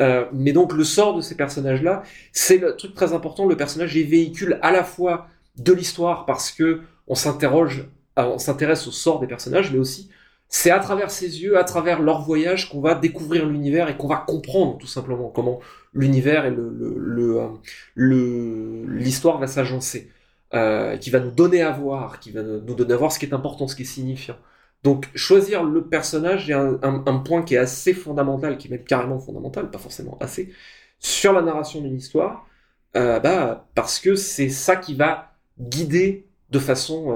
Euh, 0.01 0.25
mais 0.33 0.53
donc 0.53 0.73
le 0.73 0.83
sort 0.83 1.15
de 1.15 1.21
ces 1.21 1.35
personnages-là, 1.35 2.03
c'est 2.31 2.57
le 2.57 2.75
truc 2.75 2.93
très 2.93 3.13
important. 3.13 3.45
Le 3.47 3.57
personnage 3.57 3.97
est 3.97 4.03
véhicule 4.03 4.59
à 4.61 4.71
la 4.71 4.83
fois 4.83 5.27
de 5.57 5.73
l'histoire 5.73 6.25
parce 6.25 6.51
que 6.51 6.81
on 7.07 7.15
s'interroge, 7.15 7.89
euh, 8.19 8.23
on 8.25 8.37
s'intéresse 8.37 8.85
au 8.87 8.91
sort 8.91 9.19
des 9.19 9.27
personnages, 9.27 9.71
mais 9.71 9.79
aussi 9.79 10.09
c'est 10.49 10.71
à 10.71 10.79
travers 10.79 11.11
ses 11.11 11.41
yeux, 11.41 11.57
à 11.57 11.63
travers 11.65 12.01
leur 12.01 12.21
voyage, 12.21 12.69
qu'on 12.69 12.79
va 12.79 12.95
découvrir 12.95 13.45
l'univers 13.47 13.89
et 13.89 13.97
qu'on 13.97 14.07
va 14.07 14.17
comprendre 14.17 14.77
tout 14.77 14.87
simplement 14.87 15.29
comment 15.29 15.59
l'univers 15.93 16.45
et 16.45 16.51
le 16.51 16.69
le- 16.69 16.95
le, 16.97 17.39
euh, 17.41 18.85
l'histoire 18.87 19.39
va 19.39 19.47
s'agencer, 19.47 20.09
euh, 20.53 20.97
qui 20.97 21.09
va 21.09 21.19
nous 21.19 21.31
donner 21.31 21.61
à 21.61 21.71
voir, 21.71 22.19
qui 22.19 22.31
va 22.31 22.43
nous 22.43 22.59
donner 22.75 22.93
à 22.93 22.97
voir 22.97 23.11
ce 23.11 23.19
qui 23.19 23.25
est 23.25 23.33
important, 23.33 23.67
ce 23.67 23.75
qui 23.75 23.81
est 23.83 23.85
signifiant. 23.85 24.37
Donc 24.83 25.09
choisir 25.15 25.63
le 25.63 25.85
personnage 25.85 26.49
est 26.49 26.53
un, 26.53 27.17
point 27.25 27.43
qui 27.43 27.55
est 27.55 27.57
assez 27.57 27.93
fondamental, 27.93 28.57
qui 28.57 28.67
est 28.67 28.71
même 28.71 28.83
carrément 28.83 29.19
fondamental, 29.19 29.69
pas 29.71 29.79
forcément 29.79 30.17
assez, 30.21 30.53
sur 30.99 31.33
la 31.33 31.41
narration 31.41 31.81
d'une 31.81 31.95
histoire, 31.95 32.47
euh, 32.95 33.19
bah, 33.19 33.67
parce 33.75 33.99
que 33.99 34.15
c'est 34.15 34.49
ça 34.49 34.75
qui 34.75 34.95
va 34.95 35.33
guider 35.59 36.27
de 36.51 36.59
façon 36.59 37.11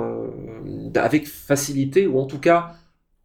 euh, 0.65 1.00
avec 1.00 1.27
facilité 1.27 2.08
ou 2.08 2.20
en 2.20 2.25
tout 2.25 2.39
cas 2.39 2.74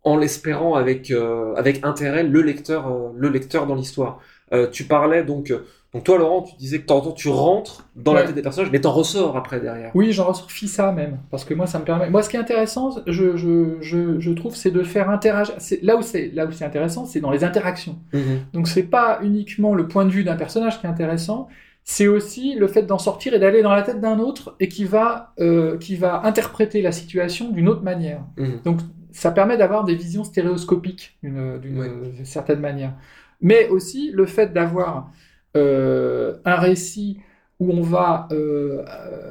en 0.05 0.17
l'espérant 0.17 0.75
avec 0.75 1.11
euh, 1.11 1.55
avec 1.57 1.85
intérêt 1.85 2.23
le 2.23 2.43
lecteur 2.43 3.13
le 3.15 3.29
lecteur 3.29 3.67
dans 3.67 3.75
l'histoire. 3.75 4.21
Euh, 4.53 4.69
tu 4.71 4.85
parlais 4.85 5.25
donc 5.25 5.51
euh, 5.51 5.67
donc 5.93 6.05
toi 6.05 6.19
Laurent 6.19 6.43
tu 6.43 6.55
disais 6.57 6.79
que 6.81 6.87
temps 6.87 7.01
tu 7.11 7.29
rentres 7.29 7.89
dans 7.97 8.13
la 8.13 8.23
tête 8.23 8.37
des 8.37 8.43
personnages 8.43 8.71
mais 8.71 8.81
t'en 8.81 8.93
ressors 8.93 9.37
après 9.37 9.59
derrière. 9.61 9.91
Oui, 9.95 10.13
j'en 10.13 10.27
ressors 10.27 10.49
ça 10.51 10.93
même, 10.93 11.19
parce 11.31 11.45
que 11.45 11.53
moi 11.55 11.67
ça 11.67 11.79
me 11.81 11.85
permet. 11.85 12.11
Moi, 12.11 12.23
ce 12.23 12.29
qui 12.29 12.37
est 12.37 12.41
intéressant, 12.41 12.91
je, 13.07 13.37
je, 13.37 13.79
je, 13.81 14.21
je 14.21 14.31
trouve, 14.31 14.55
c'est 14.55 14.71
de 14.71 14.83
faire 14.83 15.11
interagir. 15.11 15.55
Là 15.83 15.97
où 15.97 16.03
c'est 16.03 16.29
là 16.35 16.47
où 16.47 16.53
c'est 16.53 16.65
intéressant, 16.65 17.07
c'est 17.07 17.21
dans 17.21 17.31
les 17.31 17.43
interactions. 17.45 17.99
Mhm. 18.13 18.41
Donc 18.53 18.69
c'est 18.69 18.85
pas 18.85 19.19
uniquement 19.23 19.75
le 19.75 19.89
point 19.89 20.05
de 20.05 20.11
vue 20.11 20.23
d'un 20.23 20.37
personnage 20.37 20.81
qui 20.81 20.87
est 20.87 20.91
intéressant, 20.91 21.49
c'est 21.83 22.07
aussi 22.07 22.55
le 22.55 22.69
fait 22.69 22.83
d'en 22.83 22.99
sortir 22.99 23.35
et 23.35 23.39
d'aller 23.39 23.63
dans 23.63 23.75
la 23.75 23.83
tête 23.83 24.01
d'un 24.01 24.19
autre 24.19 24.55
et 24.61 24.69
qui 24.69 24.85
va 24.85 25.33
euh, 25.41 25.77
qui 25.79 25.97
va 25.97 26.25
interpréter 26.25 26.83
la 26.83 26.93
situation 26.93 27.51
d'une 27.51 27.69
autre 27.69 27.83
manière. 27.83 28.21
Mhm. 28.37 28.61
Donc 28.65 28.81
ça 29.13 29.31
permet 29.31 29.57
d'avoir 29.57 29.85
des 29.85 29.95
visions 29.95 30.25
stéréoscopiques 30.25 31.17
d'une 31.23 31.79
Ouais. 31.79 31.91
certaine 32.25 32.61
manière. 32.61 32.93
Mais 33.41 33.69
aussi 33.69 34.11
le 34.13 34.27
fait 34.27 34.53
d'avoir 34.53 35.11
euh, 35.57 36.37
un 36.45 36.57
récit 36.57 37.19
où 37.59 37.71
on 37.73 37.81
va 37.81 38.29
euh, 38.33 38.85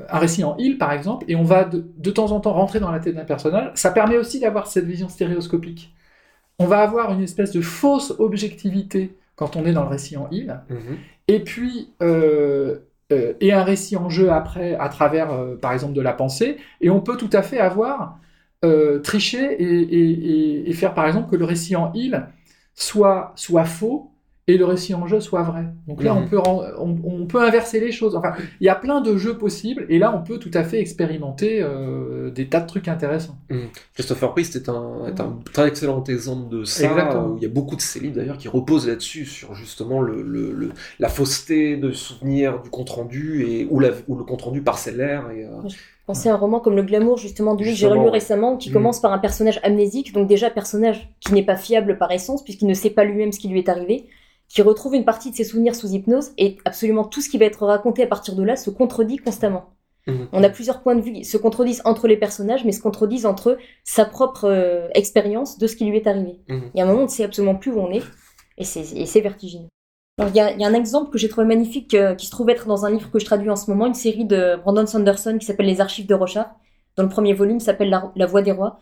un 0.10 0.18
récit 0.18 0.44
en 0.44 0.58
île 0.58 0.78
par 0.80 0.92
exemple 0.92 1.26
et 1.28 1.36
on 1.36 1.44
va 1.44 1.64
de, 1.64 1.86
de 1.98 2.12
temps 2.12 2.32
en 2.32 2.40
temps 2.40 2.54
rentrer 2.54 2.80
dans 2.80 2.92
la 2.92 3.00
tête 3.00 3.16
d'un 3.16 3.26
personnage, 3.26 3.70
ça 3.76 3.92
permet 3.92 4.18
aussi 4.18 4.40
d'avoir 4.40 4.66
cette 4.68 4.86
vision 4.86 5.10
stéréoscopique. 5.10 5.94
On 6.58 6.66
va 6.66 6.80
avoir 6.80 7.14
une 7.14 7.22
espèce 7.22 7.52
de 7.52 7.62
fausse 7.62 8.16
objectivité 8.18 9.16
quand 9.36 9.56
on 9.56 9.66
est 9.66 9.74
dans 9.74 9.84
le 9.84 9.90
récit 9.90 10.18
en 10.18 10.28
île. 10.32 10.60
Mhm. 10.70 10.98
Et 11.28 11.40
puis, 11.42 11.90
euh, 12.02 12.78
euh, 13.12 13.34
et 13.42 13.52
un 13.54 13.64
récit 13.64 13.98
en 13.98 14.10
jeu 14.10 14.32
après 14.32 14.76
à 14.76 14.90
travers, 14.90 15.28
par 15.62 15.74
exemple, 15.74 15.94
de 15.94 16.02
la 16.02 16.14
pensée. 16.14 16.58
Et 16.82 16.90
on 16.90 17.02
peut 17.02 17.18
tout 17.18 17.30
à 17.34 17.42
fait 17.42 17.60
avoir 17.60 18.18
triché 19.04 19.62
et, 19.62 19.82
et- 19.82 20.12
et- 20.64 20.70
et 20.70 20.74
faire, 20.74 20.96
par 20.96 21.06
exemple, 21.06 21.30
que 21.30 21.36
le 21.36 21.46
récit 21.46 21.76
en 21.76 21.92
il 21.94 22.26
soit, 22.76 23.34
soit 23.36 23.66
faux 23.66 24.12
et 24.48 24.60
le 24.60 24.66
récit 24.66 24.94
en 24.94 25.08
jeu 25.08 25.20
soit 25.22 25.42
vrai. 25.42 25.64
Donc 25.88 26.04
là, 26.04 26.14
Mhm. 26.14 26.22
on, 26.24 26.28
peut 26.28 26.38
ren- 26.38 26.66
on, 26.78 26.96
on 27.04 27.26
peut 27.26 27.42
inverser 27.42 27.80
les 27.80 27.92
choses. 27.92 28.16
Enfin, 28.16 28.34
il 28.62 28.66
y 28.66 28.70
a 28.70 28.76
plein 28.76 29.02
de 29.02 29.18
jeux 29.18 29.36
possibles 29.40 29.88
et 29.90 29.98
là, 29.98 30.16
on 30.16 30.22
peut 30.24 30.38
tout 30.38 30.52
à 30.54 30.64
fait 30.64 30.80
expérimenter 30.80 31.64
euh, 31.64 32.30
des 32.30 32.48
tas 32.48 32.60
de 32.60 32.68
trucs 32.68 32.88
intéressants. 32.88 33.40
Christopher 33.96 34.34
Priest 34.34 34.56
est 34.56 34.70
un, 34.70 35.08
est 35.08 35.20
un 35.20 35.40
très 35.52 35.68
excellent 35.68 36.04
exemple 36.04 36.50
de 36.56 36.64
ça. 36.64 36.86
Exactement. 36.86 37.30
où 37.30 37.38
il 37.38 37.42
y 37.44 37.48
a 37.48 37.50
beaucoup 37.50 37.76
de 37.76 37.82
ses 37.82 38.00
livres 38.00 38.18
d'ailleurs 38.18 38.38
qui 38.38 38.48
reposent 38.48 38.88
là-dessus, 38.88 39.26
sur 39.26 39.56
justement 39.56 40.00
le, 40.02 40.22
le- 40.22 40.52
le- 40.52 40.72
la 41.00 41.10
fausseté 41.10 41.78
de 41.78 41.92
souvenirs 41.92 42.62
du 42.62 42.70
compte-rendu 42.70 43.46
et 43.48 43.68
ou, 43.72 43.80
la, 43.80 43.90
ou 44.08 44.16
le 44.16 44.26
compte-rendu 44.26 44.62
parcellaire. 44.62 45.32
Et, 45.32 45.44
euh, 45.44 45.50
Pensez 46.06 46.30
à 46.30 46.34
un 46.34 46.38
roman 46.38 46.60
comme 46.60 46.76
Le 46.76 46.84
Glamour, 46.84 47.18
justement, 47.18 47.56
de 47.56 47.64
lui, 47.64 47.72
que 47.72 47.78
j'ai 47.78 47.88
relu 47.88 48.10
récemment, 48.10 48.58
qui 48.58 48.70
Mm. 48.70 48.74
commence 48.74 49.00
par 49.00 49.12
un 49.12 49.18
personnage 49.18 49.60
amnésique, 49.64 50.14
donc 50.14 50.28
déjà 50.28 50.50
personnage 50.52 51.10
qui 51.20 51.34
n'est 51.34 51.44
pas 51.46 51.56
fiable 51.56 51.98
par 51.98 52.12
essence, 52.12 52.44
puisqu'il 52.44 52.68
ne 52.68 52.74
sait 52.76 52.92
pas 52.92 53.04
lui-même 53.04 53.32
ce 53.32 53.40
qui 53.40 53.48
lui 53.48 53.60
est 53.60 53.70
arrivé, 53.70 54.06
qui 54.48 54.62
retrouve 54.62 54.94
une 54.94 55.06
partie 55.06 55.32
de 55.32 55.36
ses 55.36 55.44
souvenirs 55.44 55.76
sous 55.76 55.90
hypnose, 55.90 56.32
et 56.38 56.58
absolument 56.66 57.04
tout 57.06 57.22
ce 57.22 57.30
qui 57.30 57.40
va 57.40 57.46
être 57.46 57.66
raconté 57.66 58.04
à 58.04 58.08
partir 58.08 58.36
de 58.36 58.44
là 58.44 58.56
se 58.56 58.70
contredit 58.70 59.18
constamment. 59.18 59.66
Mhm. 60.08 60.28
On 60.34 60.44
a 60.44 60.50
plusieurs 60.50 60.82
points 60.84 60.94
de 60.96 61.02
vue 61.02 61.14
qui 61.14 61.26
se 61.26 61.38
contredisent 61.38 61.82
entre 61.86 62.08
les 62.08 62.18
personnages, 62.18 62.64
mais 62.64 62.72
se 62.72 62.82
contredisent 62.82 63.26
entre 63.26 63.58
sa 63.84 64.06
propre 64.06 64.46
euh, 64.46 64.88
expérience 64.94 65.58
de 65.58 65.66
ce 65.66 65.76
qui 65.76 65.86
lui 65.86 65.98
est 65.98 66.06
arrivé. 66.06 66.40
Mhm. 66.48 66.70
Il 66.76 66.78
y 66.78 66.82
a 66.82 66.84
un 66.84 66.88
moment, 66.88 67.00
on 67.02 67.06
ne 67.06 67.10
sait 67.10 67.24
absolument 67.24 67.56
plus 67.56 67.72
où 67.72 67.80
on 67.80 67.90
est, 67.92 68.04
et 68.60 68.64
c'est 68.64 69.22
vertigineux. 69.22 69.68
Il 70.18 70.34
y, 70.34 70.40
a, 70.40 70.48
un 70.48 70.74
exemple 70.74 71.12
que 71.12 71.18
j'ai 71.18 71.28
trouvé 71.28 71.46
magnifique, 71.46 71.94
euh, 71.94 72.16
qui 72.16 72.26
se 72.26 72.32
trouve 72.32 72.50
être 72.50 72.68
dans 72.68 72.86
un 72.86 72.90
livre 72.90 73.12
que 73.12 73.20
je 73.20 73.26
traduis 73.26 73.50
en 73.50 73.58
ce 73.58 73.70
moment, 73.70 73.86
une 73.86 73.94
série 73.94 74.24
de 74.24 74.56
Brandon 74.56 74.86
Sanderson 74.86 75.38
qui 75.38 75.46
s'appelle 75.46 75.66
Les 75.66 75.82
Archives 75.82 76.08
de 76.08 76.14
Rochard, 76.14 76.56
dont 76.96 77.04
le 77.04 77.10
premier 77.10 77.34
volume 77.34 77.60
s'appelle 77.60 77.90
la, 77.90 78.26
Voix 78.26 78.42
des 78.42 78.54
Rois. 78.54 78.80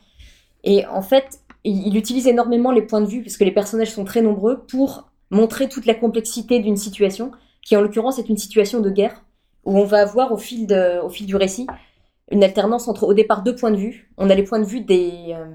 Et 0.63 0.86
en 0.86 1.02
fait, 1.02 1.40
il, 1.63 1.88
il 1.88 1.98
utilise 1.98 2.28
énormément 2.28 2.72
les 2.72 2.84
points 2.84 3.02
de 3.02 3.08
vue, 3.08 3.24
parce 3.24 3.38
que 3.38 3.44
les 3.44 3.52
personnages 3.52 3.92
sont 3.92 4.06
très 4.06 4.22
nombreux, 4.22 4.63
pour 4.68 5.10
montrer 5.32 5.68
toute 5.68 5.88
la 5.88 5.96
complexité 5.96 6.60
d'une 6.60 6.78
situation, 6.78 7.32
qui 7.63 7.75
en 7.75 7.82
l'occurrence 7.82 8.20
est 8.20 8.30
une 8.30 8.38
situation 8.38 8.80
de 8.80 8.92
guerre, 8.92 9.24
où 9.66 9.80
on 9.80 9.86
va 9.86 10.02
avoir 10.02 10.32
au 10.34 10.38
fil, 10.38 10.68
du 10.68 11.36
récit 11.36 11.66
une 12.32 12.44
alternance 12.44 12.88
entre 12.88 13.06
au 13.06 13.13
départ 13.13 13.42
deux 13.42 13.56
points 13.56 13.72
de 13.72 13.78
vue. 13.78 14.12
On 14.18 14.30
a 14.30 14.36
les 14.36 14.44
points 14.44 14.60
de 14.60 14.66
vue 14.66 14.86
euh, 14.90 15.46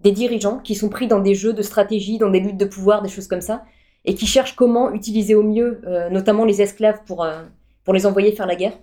des 0.00 0.12
dirigeants 0.12 0.58
qui 0.58 0.74
sont 0.74 0.88
pris 0.88 1.06
dans 1.06 1.20
des 1.20 1.34
jeux 1.34 1.52
de 1.52 1.62
stratégie, 1.62 2.16
dans 2.18 2.30
des 2.30 2.40
luttes 2.40 2.56
de 2.56 2.64
pouvoir, 2.64 3.02
des 3.02 3.08
choses 3.08 3.28
comme 3.28 3.40
ça, 3.40 3.62
et 4.04 4.14
qui 4.14 4.26
cherchent 4.26 4.56
comment 4.56 4.92
utiliser 4.92 5.34
au 5.34 5.42
mieux, 5.42 5.80
euh, 5.86 6.10
notamment 6.10 6.44
les 6.44 6.60
esclaves, 6.60 7.00
pour, 7.06 7.24
euh, 7.24 7.42
pour 7.84 7.94
les 7.94 8.06
envoyer 8.06 8.32
faire 8.32 8.46
la 8.46 8.56
guerre. 8.56 8.78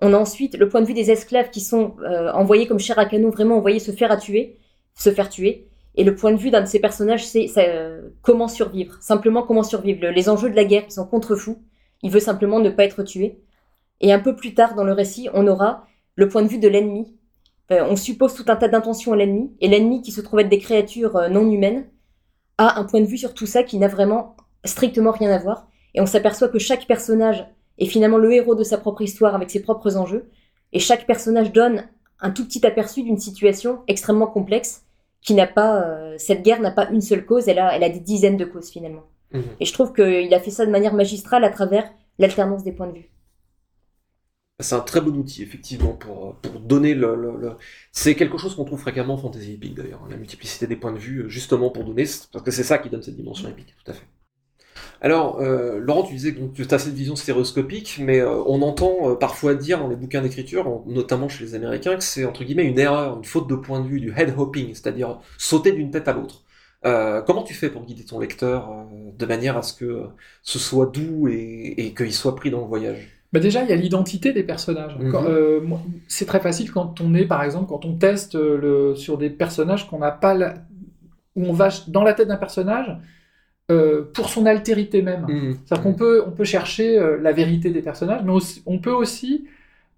On 0.00 0.12
a 0.12 0.18
ensuite 0.18 0.56
le 0.56 0.68
point 0.68 0.80
de 0.80 0.86
vue 0.86 0.94
des 0.94 1.10
esclaves 1.10 1.50
qui 1.50 1.60
sont 1.60 1.94
euh, 2.00 2.32
envoyés 2.32 2.66
comme 2.66 2.80
chair 2.80 2.98
à 2.98 3.06
canon, 3.06 3.30
vraiment 3.30 3.56
envoyés 3.56 3.78
se 3.78 3.92
faire 3.92 4.10
à 4.10 4.16
tuer, 4.16 4.58
se 4.94 5.10
faire 5.10 5.28
tuer. 5.28 5.68
Et 5.94 6.04
le 6.04 6.14
point 6.14 6.32
de 6.32 6.38
vue 6.38 6.50
d'un 6.50 6.62
de 6.62 6.66
ces 6.66 6.80
personnages, 6.80 7.26
c'est 7.26 7.50
euh, 7.58 8.08
comment 8.22 8.48
survivre, 8.48 8.96
simplement 9.00 9.42
comment 9.42 9.62
survivre. 9.62 10.00
Le- 10.02 10.10
les 10.10 10.28
enjeux 10.28 10.50
de 10.50 10.56
la 10.56 10.64
guerre 10.64 10.86
qui 10.86 10.92
sont 10.92 11.06
contre-fous, 11.06 11.62
il 12.02 12.10
veut 12.10 12.20
simplement 12.20 12.60
ne 12.60 12.70
pas 12.70 12.84
être 12.84 13.02
tué. 13.02 13.38
Et 14.00 14.12
un 14.12 14.18
peu 14.18 14.34
plus 14.34 14.54
tard 14.54 14.74
dans 14.74 14.84
le 14.84 14.92
récit, 14.92 15.28
on 15.34 15.46
aura 15.46 15.86
le 16.16 16.28
point 16.28 16.42
de 16.42 16.48
vue 16.48 16.58
de 16.58 16.68
l'ennemi. 16.68 17.14
Euh, 17.70 17.84
on 17.88 17.94
suppose 17.96 18.34
tout 18.34 18.44
un 18.48 18.56
tas 18.56 18.68
d'intentions 18.68 19.12
à 19.12 19.16
l'ennemi, 19.16 19.52
et 19.60 19.68
l'ennemi 19.68 20.02
qui 20.02 20.10
se 20.10 20.20
trouve 20.20 20.40
être 20.40 20.48
des 20.48 20.58
créatures 20.58 21.16
euh, 21.16 21.28
non 21.28 21.48
humaines 21.48 21.86
a 22.58 22.78
un 22.78 22.84
point 22.84 23.00
de 23.00 23.06
vue 23.06 23.18
sur 23.18 23.34
tout 23.34 23.46
ça 23.46 23.62
qui 23.62 23.78
n'a 23.78 23.88
vraiment 23.88 24.36
strictement 24.64 25.10
rien 25.10 25.30
à 25.30 25.38
voir. 25.38 25.68
Et 25.94 26.00
on 26.00 26.06
s'aperçoit 26.06 26.48
que 26.48 26.58
chaque 26.58 26.86
personnage 26.86 27.46
est 27.78 27.86
finalement 27.86 28.18
le 28.18 28.32
héros 28.32 28.54
de 28.54 28.64
sa 28.64 28.78
propre 28.78 29.02
histoire 29.02 29.34
avec 29.34 29.50
ses 29.50 29.62
propres 29.62 29.96
enjeux, 29.96 30.30
et 30.72 30.78
chaque 30.78 31.06
personnage 31.06 31.52
donne 31.52 31.84
un 32.20 32.30
tout 32.30 32.44
petit 32.44 32.64
aperçu 32.66 33.02
d'une 33.02 33.18
situation 33.18 33.80
extrêmement 33.88 34.26
complexe 34.26 34.84
qui 35.20 35.34
n'a 35.34 35.46
pas, 35.46 35.82
euh, 35.82 36.14
cette 36.18 36.42
guerre 36.42 36.60
n'a 36.60 36.70
pas 36.70 36.88
une 36.90 37.00
seule 37.00 37.24
cause, 37.24 37.48
elle 37.48 37.58
a, 37.58 37.76
elle 37.76 37.84
a 37.84 37.88
des 37.88 38.00
dizaines 38.00 38.36
de 38.36 38.44
causes 38.44 38.70
finalement. 38.70 39.04
Mhm. 39.32 39.42
Et 39.60 39.64
je 39.64 39.72
trouve 39.72 39.92
qu'il 39.92 40.32
a 40.32 40.40
fait 40.40 40.50
ça 40.50 40.66
de 40.66 40.70
manière 40.70 40.94
magistrale 40.94 41.44
à 41.44 41.50
travers 41.50 41.90
l'alternance 42.18 42.64
des 42.64 42.72
points 42.72 42.88
de 42.88 42.94
vue. 42.94 43.11
C'est 44.62 44.74
un 44.74 44.80
très 44.80 45.00
bon 45.00 45.10
outil, 45.16 45.42
effectivement, 45.42 45.92
pour, 45.94 46.36
pour 46.36 46.60
donner 46.60 46.94
le. 46.94 47.14
le- 47.16 47.36
le- 47.38 47.52
C'est 47.92 48.14
quelque 48.14 48.38
chose 48.38 48.54
qu'on 48.54 48.64
trouve 48.64 48.80
fréquemment 48.80 49.14
en 49.14 49.18
fantasy 49.18 49.52
épique, 49.54 49.74
d'ailleurs, 49.74 50.02
hein, 50.04 50.08
la 50.10 50.16
multiplicité 50.16 50.66
des 50.66 50.76
points 50.76 50.92
de 50.92 50.98
vue, 50.98 51.28
justement 51.28 51.70
pour 51.70 51.84
donner. 51.84 52.04
Parce 52.32 52.44
que 52.44 52.50
c'est 52.50 52.62
ça 52.64 52.78
qui 52.78 52.88
donne 52.90 53.02
cette 53.02 53.16
dimension 53.16 53.48
épique, 53.48 53.74
tout 53.84 53.90
à 53.90 53.94
fait. 53.94 54.06
Alors, 55.00 55.40
euh, 55.40 55.78
Laurent, 55.80 56.02
tu 56.04 56.14
disais 56.14 56.34
que 56.34 56.40
tu 56.54 56.66
as 56.74 56.78
cette 56.78 56.94
vision 56.94 57.16
stéréoscopique, 57.16 57.98
mais 58.00 58.20
euh, 58.20 58.42
on 58.46 58.62
entend 58.62 59.10
euh, 59.10 59.14
parfois 59.16 59.54
dire 59.54 59.78
dans 59.80 59.88
les 59.88 59.96
bouquins 59.96 60.22
d'écriture, 60.22 60.68
en- 60.68 60.84
notamment 60.86 61.28
chez 61.28 61.44
les 61.44 61.54
Américains, 61.54 61.96
que 61.96 62.04
c'est 62.04 62.24
entre 62.24 62.44
guillemets 62.44 62.64
une 62.64 62.78
erreur, 62.78 63.16
une 63.18 63.24
faute 63.24 63.48
de 63.48 63.54
point 63.56 63.80
de 63.80 63.88
vue, 63.88 64.00
du 64.00 64.12
head 64.16 64.34
hopping, 64.36 64.68
c'est-à-dire 64.74 65.20
sauter 65.38 65.72
d'une 65.72 65.90
tête 65.90 66.08
à 66.08 66.12
l'autre. 66.12 66.44
Euh, 66.84 67.22
comment 67.22 67.42
tu 67.42 67.54
fais 67.54 67.70
pour 67.70 67.84
guider 67.84 68.04
ton 68.04 68.18
lecteur 68.20 68.70
euh, 68.70 68.84
de 69.16 69.26
manière 69.26 69.56
à 69.56 69.62
ce 69.62 69.72
que 69.74 69.84
euh, 69.84 70.06
ce 70.42 70.58
soit 70.58 70.86
doux 70.86 71.28
et, 71.28 71.74
et 71.78 71.94
qu'il 71.94 72.12
soit 72.12 72.34
pris 72.36 72.50
dans 72.50 72.60
le 72.60 72.66
voyage? 72.66 73.21
Bah 73.32 73.40
déjà, 73.40 73.62
il 73.62 73.70
y 73.70 73.72
a 73.72 73.76
l'identité 73.76 74.32
des 74.32 74.42
personnages. 74.42 74.96
Mhm. 74.98 75.14
Euh, 75.26 75.60
c'est 76.08 76.26
très 76.26 76.40
facile 76.40 76.70
quand 76.70 77.00
on 77.00 77.14
est, 77.14 77.24
par 77.24 77.42
exemple, 77.42 77.66
quand 77.68 77.84
on 77.86 77.94
teste 77.94 78.34
euh, 78.34 78.58
le, 78.90 78.94
sur 78.94 79.16
des 79.18 79.30
personnages 79.30 79.88
qu'on 79.88 79.98
n'a 79.98 80.10
pas, 80.10 80.34
la- 80.34 80.54
où 81.36 81.46
on 81.46 81.52
va 81.52 81.68
dans 81.88 82.04
la 82.04 82.14
tête 82.14 82.28
d'un 82.28 82.36
personnage 82.36 82.96
euh, 83.70 84.02
pour 84.14 84.28
son 84.28 84.46
altérité 84.46 85.02
même. 85.02 85.26
Mhm. 85.28 85.56
C'est-à-dire 85.64 85.82
qu'on 85.84 85.94
peut, 85.94 86.22
on 86.26 86.30
peut 86.32 86.44
chercher 86.44 87.00
la 87.20 87.32
vérité 87.32 87.70
des 87.70 87.82
personnages, 87.82 88.22
mais 88.24 88.32
aussi- 88.32 88.62
on 88.66 88.78
peut 88.78 88.92
aussi 88.92 89.46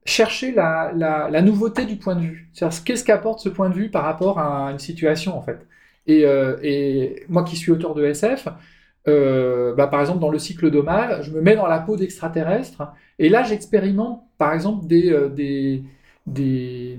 chercher 0.05 0.53
la, 0.53 0.93
la, 0.95 1.31
la 1.31 1.43
nouveauté 1.43 1.87
du 1.87 1.97
point 1.97 2.15
de 2.17 2.21
vue. 2.23 2.49
C'est-à-dire 2.53 2.77
ce- 2.79 2.83
qu'est-ce 2.85 3.05
qu'apporte 3.05 3.41
ce 3.41 3.49
point 3.49 3.71
de 3.71 3.75
vue 3.75 3.91
par 3.91 4.05
rapport 4.05 4.39
à 4.39 4.71
une 4.73 4.79
situation 4.79 5.37
en 5.39 5.43
fait? 5.43 5.59
Et, 6.07 6.25
euh, 6.27 6.57
et 6.63 7.25
moi 7.29 7.45
qui 7.45 7.57
suis 7.57 7.73
auteur 7.73 7.95
de 7.95 8.05
SF, 8.05 8.49
euh, 9.07 9.75
bah, 9.75 9.87
par 9.87 10.01
exemple 10.01 10.21
dans 10.21 10.31
le 10.31 10.39
cycle 10.39 10.71
d'Omal, 10.71 11.23
je 11.23 11.31
me 11.31 11.41
mets 11.41 11.57
dans 11.57 11.67
la 11.67 11.79
peau 11.79 11.97
d'extraterrestres 11.97 12.93
et 13.19 13.29
là 13.29 13.43
j'expérimente 13.43 14.23
par 14.39 14.55
exemple 14.55 14.87
des, 14.87 15.13
euh, 15.13 15.29
des, 15.29 15.83
des, 16.27 16.99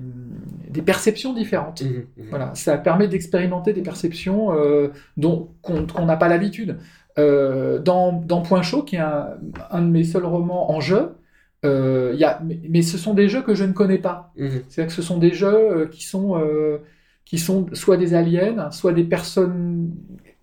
des 0.70 0.82
perceptions 0.82 1.34
différentes. 1.34 1.82
Mhm. 1.82 2.06
Mhm. 2.18 2.26
Voilà, 2.30 2.54
ça 2.56 2.78
permet 2.78 3.08
d'expérimenter 3.08 3.74
des 3.74 3.82
perceptions 3.82 4.54
euh, 4.54 4.90
dont 5.18 5.50
qu'on 5.62 6.06
n'a 6.06 6.18
pas 6.18 6.28
l'habitude. 6.28 6.78
Dans, 7.18 8.12
dans 8.12 8.42
Point 8.42 8.62
Chaud, 8.62 8.84
qui 8.84 8.98
est 8.98 9.00
un, 9.00 9.38
un 9.72 9.82
de 9.82 9.88
mes 9.88 10.04
seuls 10.04 10.26
romans 10.26 10.70
en 10.70 10.82
jeu, 10.82 11.16
y 11.64 12.24
a, 12.26 12.42
mais, 12.44 12.60
mais 12.70 12.82
ce 12.82 12.98
sont 12.98 13.14
des 13.14 13.30
jeux 13.30 13.42
que 13.42 13.56
je 13.56 13.64
ne 13.64 13.72
connais 13.72 14.00
pas. 14.00 14.34
Mhm. 14.38 14.64
C'est-à-dire 14.68 14.88
que 14.94 15.02
ce 15.02 15.02
sont 15.02 15.18
des 15.18 15.32
jeux 15.32 15.90
qui 15.94 16.04
sont 16.04 16.36
qui 17.26 17.40
sont 17.40 17.66
soit 17.74 17.98
des 17.98 18.14
aliens, 18.14 18.70
soit 18.72 18.94
des 18.94 19.04
personnes, 19.04 19.92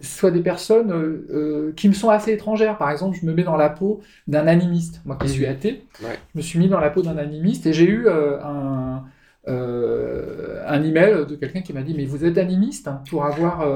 soit 0.03 0.31
des 0.31 0.43
personnes 0.43 0.93
euh, 0.93 1.27
euh, 1.31 1.73
qui 1.75 1.89
me 1.89 1.95
sont 1.95 2.11
assez 2.11 2.33
étrangères. 2.33 2.77
Par 2.77 2.91
exemple, 2.91 3.17
je 3.21 3.25
me 3.27 3.33
mets 3.33 3.45
dans 3.45 3.57
la 3.57 3.71
peau 3.71 4.01
d'un 4.27 4.47
animiste, 4.47 5.01
moi 5.05 5.17
qui 5.17 5.29
suis 5.29 5.47
athée. 5.47 5.85
Ouais. 6.03 6.19
Je 6.35 6.39
me 6.39 6.43
suis 6.43 6.59
mis 6.59 6.69
dans 6.69 6.81
la 6.81 6.91
peau 6.91 7.03
d'un 7.03 7.17
animiste 7.17 7.67
et 7.67 7.73
j'ai 7.73 7.89
eu 7.89 8.07
euh, 8.07 8.43
un 8.43 9.05
euh, 9.49 10.63
un 10.69 10.85
email 10.85 11.27
de 11.29 11.35
quelqu'un 11.35 11.63
qui 11.63 11.73
m'a 11.73 11.83
dit 11.83 11.95
mais 11.97 12.05
vous 12.05 12.25
êtes 12.25 12.39
animiste 12.39 12.87
hein, 12.87 13.03
pour 13.11 13.25
avoir 13.25 13.67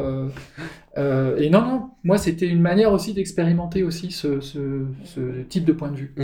et 0.96 1.50
non 1.50 1.60
non 1.62 1.90
moi 2.04 2.18
c'était 2.18 2.46
une 2.46 2.60
manière 2.60 2.92
aussi 2.92 3.14
d'expérimenter 3.14 3.82
aussi 3.82 4.12
ce, 4.12 4.40
ce, 4.40 4.84
ce 5.02 5.42
type 5.48 5.64
de 5.64 5.72
point 5.72 5.90
de 5.90 5.96
vue 5.96 6.14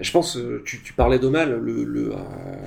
Je 0.00 0.10
pense, 0.10 0.36
tu, 0.64 0.82
tu 0.82 0.92
parlais 0.92 1.20
d'Omal, 1.20 1.60
le, 1.60 1.84
le, 1.84 2.12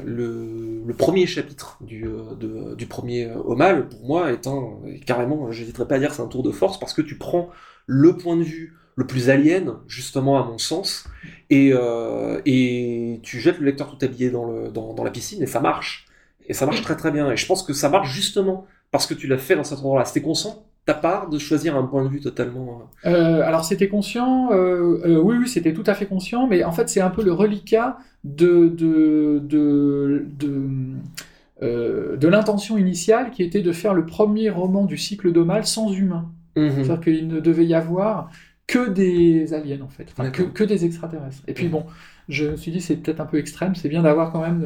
le, 0.06 0.73
le 0.86 0.94
premier 0.94 1.26
chapitre 1.28 1.78
du, 1.82 2.06
euh, 2.08 2.36
de- 2.36 2.76
du 2.76 2.86
premier 2.88 3.26
euh, 3.26 3.38
Omal, 3.46 3.88
pour 3.90 4.06
moi, 4.06 4.32
est 4.32 4.48
un, 4.48 4.80
carrément, 5.06 5.52
j'hésiterais 5.52 5.88
pas 5.88 5.96
à 5.96 6.00
dire 6.00 6.10
que 6.10 6.16
c'est 6.16 6.22
un 6.22 6.28
tour 6.28 6.44
de 6.44 6.52
force, 6.52 6.80
parce 6.80 6.94
que 6.94 7.02
tu 7.02 7.18
prends 7.18 7.50
le 7.86 8.18
point 8.18 8.36
de 8.38 8.44
vue 8.44 8.76
le 8.96 9.08
plus 9.08 9.30
alien, 9.30 9.76
justement 9.88 10.40
à 10.42 10.46
mon 10.46 10.58
sens, 10.58 11.06
et, 11.50 11.72
euh, 11.74 12.40
et 12.46 13.20
tu 13.24 13.40
jettes 13.40 13.60
le 13.60 13.66
lecteur 13.66 13.90
tout 13.96 14.06
habillé 14.06 14.30
dans, 14.30 14.46
le, 14.46 14.70
dans, 14.70 14.94
dans 14.94 15.04
la 15.04 15.12
piscine, 15.12 15.42
et 15.42 15.48
ça 15.48 15.60
marche. 15.60 16.06
Et 16.48 16.54
ça 16.54 16.66
marche 16.66 16.82
très 16.82 16.96
très 16.98 17.12
bien. 17.12 17.32
Et 17.32 17.38
je 17.38 17.46
pense 17.46 17.64
que 17.64 17.74
ça 17.74 17.90
marche 17.90 18.12
justement 18.14 18.68
parce 18.92 19.08
que 19.08 19.14
tu 19.14 19.28
l'as 19.28 19.38
fait 19.38 19.56
dans 19.56 19.64
cet 19.64 19.80
endroit-là. 19.80 20.06
C'était 20.06 20.22
conscient, 20.22 20.66
ta 20.86 20.94
part, 20.94 21.30
de 21.30 21.38
choisir 21.40 21.78
un 21.78 21.84
point 21.84 22.04
de 22.04 22.10
vue 22.10 22.20
totalement... 22.20 22.82
euh, 23.06 23.10
Euh, 23.10 23.42
alors 23.44 23.64
c'était 23.64 23.88
conscient, 23.88 24.52
euh, 24.52 25.00
euh, 25.06 25.18
oui, 25.22 25.36
oui, 25.40 25.48
c'était 25.48 25.74
tout 25.74 25.84
à 25.88 25.94
fait 25.94 26.06
conscient, 26.06 26.48
mais 26.48 26.64
en 26.64 26.72
fait 26.72 26.90
c'est 26.90 27.02
un 27.02 27.10
peu 27.10 27.24
le 27.24 27.32
reliquat 27.32 27.98
de, 28.26 28.68
de, 28.68 29.40
de, 29.44 30.26
de, 30.40 32.18
de 32.18 32.28
l'intention 32.28 32.78
initiale 32.78 33.32
qui 33.32 33.44
était 33.44 33.62
de 33.62 33.72
faire 33.72 33.94
le 33.94 34.06
premier 34.06 34.50
roman 34.50 34.86
du 34.86 34.98
cycle 34.98 35.32
d'Omal 35.32 35.66
sans 35.66 35.92
humains. 35.94 36.32
Mhm. 36.58 36.72
C'est-à-dire 36.84 37.00
qu'il 37.02 37.28
ne 37.28 37.40
devait 37.40 37.66
y 37.66 37.74
avoir 37.74 38.30
que 38.68 38.90
des 38.90 39.54
aliens 39.54 39.82
en 39.82 39.90
fait, 39.90 40.08
enfin, 40.12 40.30
que, 40.30 40.44
que 40.44 40.64
des 40.64 40.86
extraterrestres. 40.86 41.44
Et 41.48 41.54
puis 41.54 41.68
bon, 41.68 41.86
je 42.30 42.46
me 42.46 42.56
suis 42.58 42.72
dit 42.72 42.82
c'est 42.82 42.98
peut-être 42.98 43.20
un 43.22 43.26
peu 43.26 43.38
extrême, 43.38 43.76
c'est 43.76 43.90
bien 43.90 44.04
d'avoir 44.04 44.32
quand 44.32 44.42
même 44.42 44.62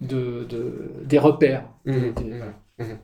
de, 0.00 0.44
de- 0.44 1.04
des 1.04 1.18
repères. 1.18 1.64
Mhm. 1.86 1.94
Des- 2.14 2.24
Mhm. 2.24 2.38
voilà. 2.78 2.94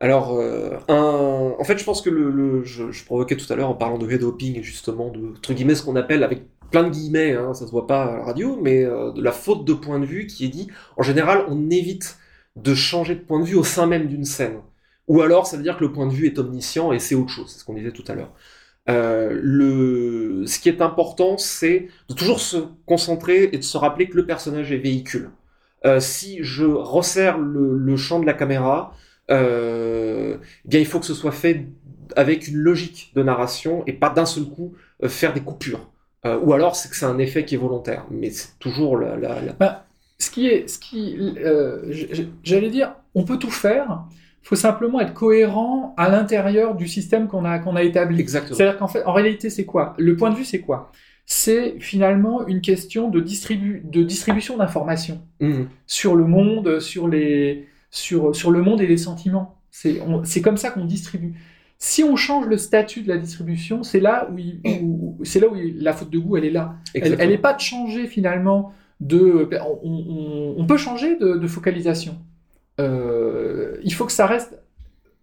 Alors, 0.00 0.34
euh, 0.38 0.78
un... 0.88 1.54
en 1.58 1.64
fait, 1.64 1.78
je 1.78 1.84
pense 1.84 2.02
que 2.02 2.10
le, 2.10 2.30
le- 2.30 2.64
je, 2.64 2.90
je 2.92 3.04
provoquais 3.04 3.36
tout 3.36 3.50
à 3.52 3.56
l'heure 3.56 3.70
en 3.70 3.74
parlant 3.74 3.98
de 3.98 4.08
head 4.10 4.22
hopping 4.22 4.62
justement 4.62 5.10
de 5.10 5.30
entre 5.36 5.54
guillemets 5.54 5.74
ce 5.74 5.82
qu'on 5.82 5.96
appelle 5.96 6.22
avec 6.22 6.42
plein 6.70 6.82
de 6.84 6.90
guillemets, 6.90 7.32
hein, 7.32 7.54
ça 7.54 7.66
se 7.66 7.70
voit 7.70 7.86
pas 7.86 8.04
à 8.04 8.16
la 8.18 8.24
radio, 8.24 8.58
mais 8.60 8.84
euh, 8.84 9.12
de 9.12 9.22
la 9.22 9.32
faute 9.32 9.64
de 9.64 9.72
point 9.72 9.98
de 9.98 10.04
vue 10.04 10.26
qui 10.26 10.44
est 10.44 10.48
dit, 10.48 10.68
en 10.96 11.02
général, 11.02 11.44
on 11.48 11.70
évite 11.70 12.18
de 12.56 12.74
changer 12.74 13.14
de 13.14 13.20
point 13.20 13.40
de 13.40 13.46
vue 13.46 13.54
au 13.56 13.64
sein 13.64 13.86
même 13.86 14.06
d'une 14.08 14.24
scène. 14.24 14.60
Ou 15.08 15.22
alors, 15.22 15.46
ça 15.46 15.56
veut 15.56 15.62
dire 15.62 15.76
que 15.78 15.84
le 15.84 15.92
point 15.92 16.06
de 16.06 16.12
vue 16.12 16.26
est 16.26 16.38
omniscient 16.38 16.92
et 16.92 16.98
c'est 16.98 17.14
autre 17.14 17.30
chose, 17.30 17.50
c'est 17.50 17.60
ce 17.60 17.64
qu'on 17.64 17.74
disait 17.74 17.92
tout 17.92 18.04
à 18.08 18.14
l'heure. 18.14 18.32
Euh, 18.88 19.38
le... 19.42 20.44
Ce 20.46 20.58
qui 20.60 20.68
est 20.68 20.80
important, 20.80 21.38
c'est 21.38 21.88
de 22.08 22.14
toujours 22.14 22.40
se 22.40 22.58
concentrer 22.86 23.44
et 23.52 23.58
de 23.58 23.62
se 23.62 23.76
rappeler 23.78 24.08
que 24.08 24.16
le 24.16 24.26
personnage 24.26 24.72
est 24.72 24.78
véhicule. 24.78 25.30
Euh, 25.84 26.00
si 26.00 26.38
je 26.42 26.64
resserre 26.64 27.38
le, 27.38 27.76
le, 27.76 27.96
champ 27.96 28.20
de 28.20 28.26
la 28.26 28.32
caméra, 28.34 28.94
euh, 29.30 30.36
eh 30.64 30.68
bien 30.68 30.80
il 30.80 30.86
faut 30.86 31.00
que 31.00 31.06
ce 31.06 31.14
soit 31.14 31.32
fait 31.32 31.66
avec 32.14 32.48
une 32.48 32.56
logique 32.56 33.12
de 33.14 33.22
narration 33.22 33.82
et 33.86 33.92
pas 33.92 34.10
d'un 34.10 34.26
seul 34.26 34.44
coup 34.44 34.74
euh, 35.02 35.08
faire 35.08 35.32
des 35.32 35.40
coupures. 35.40 35.90
Euh, 36.24 36.38
ou 36.40 36.52
alors 36.52 36.76
c'est 36.76 36.88
que 36.88 36.96
c'est 36.96 37.06
un 37.06 37.18
effet 37.18 37.44
qui 37.44 37.54
est 37.54 37.58
volontaire, 37.58 38.06
mais 38.10 38.30
c'est 38.30 38.58
toujours 38.58 38.98
la. 38.98 39.16
la, 39.16 39.40
la... 39.40 39.52
Bah, 39.52 39.86
ce 40.18 40.30
qui 40.30 40.46
est, 40.46 40.66
ce 40.68 40.78
qui, 40.78 41.16
euh, 41.44 41.92
j'allais 42.42 42.70
dire, 42.70 42.94
on 43.14 43.24
peut 43.24 43.38
tout 43.38 43.50
faire. 43.50 44.04
Il 44.42 44.48
faut 44.48 44.56
simplement 44.56 45.00
être 45.00 45.12
cohérent 45.12 45.94
à 45.96 46.08
l'intérieur 46.08 46.74
du 46.74 46.86
système 46.86 47.26
qu'on 47.26 47.44
a 47.44 47.58
qu'on 47.58 47.76
a 47.76 47.82
établi. 47.82 48.20
Exactement. 48.20 48.56
C'est-à-dire 48.56 48.78
qu'en 48.78 48.88
fait, 48.88 49.04
en 49.04 49.12
réalité, 49.12 49.50
c'est 49.50 49.66
quoi? 49.66 49.94
Le 49.98 50.16
point 50.16 50.30
de 50.30 50.36
vue, 50.36 50.44
c'est 50.44 50.60
quoi? 50.60 50.92
C'est 51.26 51.74
finalement 51.80 52.46
une 52.46 52.60
question 52.60 53.08
de, 53.08 53.20
distribu 53.20 53.82
de 53.84 54.04
distribution 54.04 54.56
d'informations 54.56 55.20
Mmh. 55.40 55.64
sur 55.86 56.14
le 56.14 56.24
monde, 56.24 56.80
sur, 56.80 57.08
les, 57.08 57.66
sur, 57.90 58.34
sur 58.34 58.50
le 58.50 58.62
monde 58.62 58.80
et 58.80 58.86
les 58.86 58.96
sentiments. 58.96 59.58
C'est 59.70 60.40
comme 60.42 60.56
ça 60.56 60.70
qu'on 60.70 60.84
distribue. 60.84 61.34
Si 61.78 62.02
on 62.02 62.16
change 62.16 62.46
le 62.46 62.56
statut 62.56 63.02
de 63.02 63.08
la 63.08 63.18
distribution, 63.18 63.82
c'est 63.82 64.00
là 64.00 64.28
où, 64.82 65.18
c'est 65.24 65.40
là 65.40 65.48
où 65.48 65.56
il- 65.56 65.82
la 65.82 65.92
faute 65.92 66.08
de 66.08 66.18
goût, 66.18 66.38
elle 66.38 66.46
est 66.46 66.50
là. 66.50 66.76
Elle, 66.94 66.98
Exactement. 67.02 67.22
elle 67.24 67.28
n'est 67.30 67.38
pas 67.42 67.52
de 67.52 67.60
changer 67.60 68.06
finalement 68.06 68.72
de. 69.00 69.48
On, 69.82 69.90
on- 69.92 70.54
on 70.56 70.66
peut 70.66 70.78
changer 70.78 71.16
de, 71.18 71.34
de 71.34 71.46
focalisation. 71.46 72.16
Euh, 72.80 73.76
il 73.82 73.92
faut 73.92 74.04
que 74.06 74.12
ça 74.12 74.26
reste. 74.26 74.58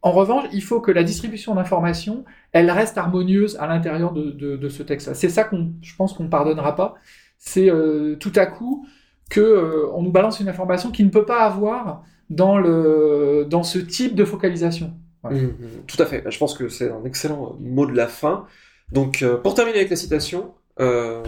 En 0.01 0.11
revanche, 0.11 0.45
il 0.51 0.61
faut 0.61 0.81
que 0.81 0.91
la 0.91 1.03
distribution 1.03 1.55
d'informations, 1.55 2.25
elle 2.51 2.69
reste 2.69 2.97
harmonieuse 2.97 3.55
à 3.59 3.67
l'intérieur 3.67 4.11
de, 4.11 4.31
de- 4.31 4.57
de 4.57 4.69
ce 4.69 4.83
texte-là. 4.83 5.13
C'est 5.13 5.29
ça 5.29 5.45
qu'on, 5.45 5.71
je 5.81 5.95
pense 5.95 6.13
qu'on 6.13 6.25
ne 6.25 6.29
pardonnera 6.29 6.75
pas. 6.75 6.95
C'est 7.37 7.69
euh, 7.69 8.15
tout 8.17 8.33
à 8.35 8.45
coup 8.45 8.85
que 9.29 9.39
euh, 9.39 9.87
on 9.93 10.01
nous 10.03 10.11
balance 10.11 10.39
une 10.39 10.49
information 10.49 10.91
qui 10.91 11.03
ne 11.03 11.09
peut 11.09 11.25
pas 11.25 11.41
avoir 11.45 12.03
dans 12.29 12.57
le 12.57 13.45
dans 13.49 13.63
ce 13.63 13.79
type 13.79 14.15
de 14.15 14.25
focalisation. 14.25 14.93
Mhm, 15.23 15.53
Tout 15.87 16.01
à 16.01 16.05
fait. 16.05 16.23
Je 16.29 16.37
pense 16.37 16.53
que 16.57 16.67
c'est 16.67 16.91
un 16.91 17.03
excellent 17.05 17.55
mot 17.61 17.85
de 17.85 17.95
la 17.95 18.07
fin. 18.07 18.45
Donc, 18.91 19.21
euh, 19.21 19.37
pour 19.37 19.53
terminer 19.55 19.77
avec 19.77 19.89
la 19.89 19.95
citation, 19.95 20.53
euh, 20.81 21.23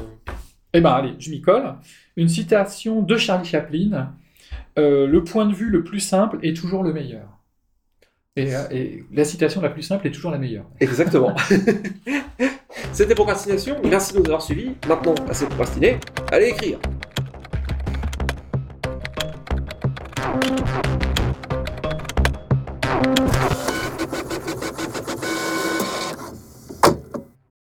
Eh 0.74 0.82
ben 0.82 0.92
allez, 0.92 1.14
je 1.20 1.30
m'y 1.32 1.42
colle. 1.42 1.75
Une 2.18 2.28
citation 2.28 3.02
de 3.02 3.16
Charlie 3.18 3.48
Chaplin. 3.48 4.14
Euh, 4.78 5.08
le 5.08 5.24
point 5.24 5.46
de 5.46 5.54
vue 5.54 5.70
le 5.70 5.84
plus 5.84 6.02
simple 6.02 6.38
est 6.44 6.56
toujours 6.56 6.84
le 6.84 6.92
meilleur. 6.92 7.40
Et, 8.36 8.52
et 8.72 9.04
la 9.14 9.24
citation 9.24 9.62
la 9.62 9.70
plus 9.70 9.82
simple 9.84 10.06
est 10.08 10.12
toujours 10.12 10.32
la 10.32 10.38
meilleure. 10.38 10.66
exactement. 10.82 11.34
C'était 12.92 13.16
Procrastination. 13.16 13.78
Merci 13.86 14.14
de 14.14 14.20
nous 14.20 14.25
avoir 14.25 14.42
suivis. 14.42 14.72
Maintenant, 14.88 15.16
assez 15.30 15.46
procrastiné. 15.46 15.98
Allez 16.32 16.48
écrire. 16.48 16.80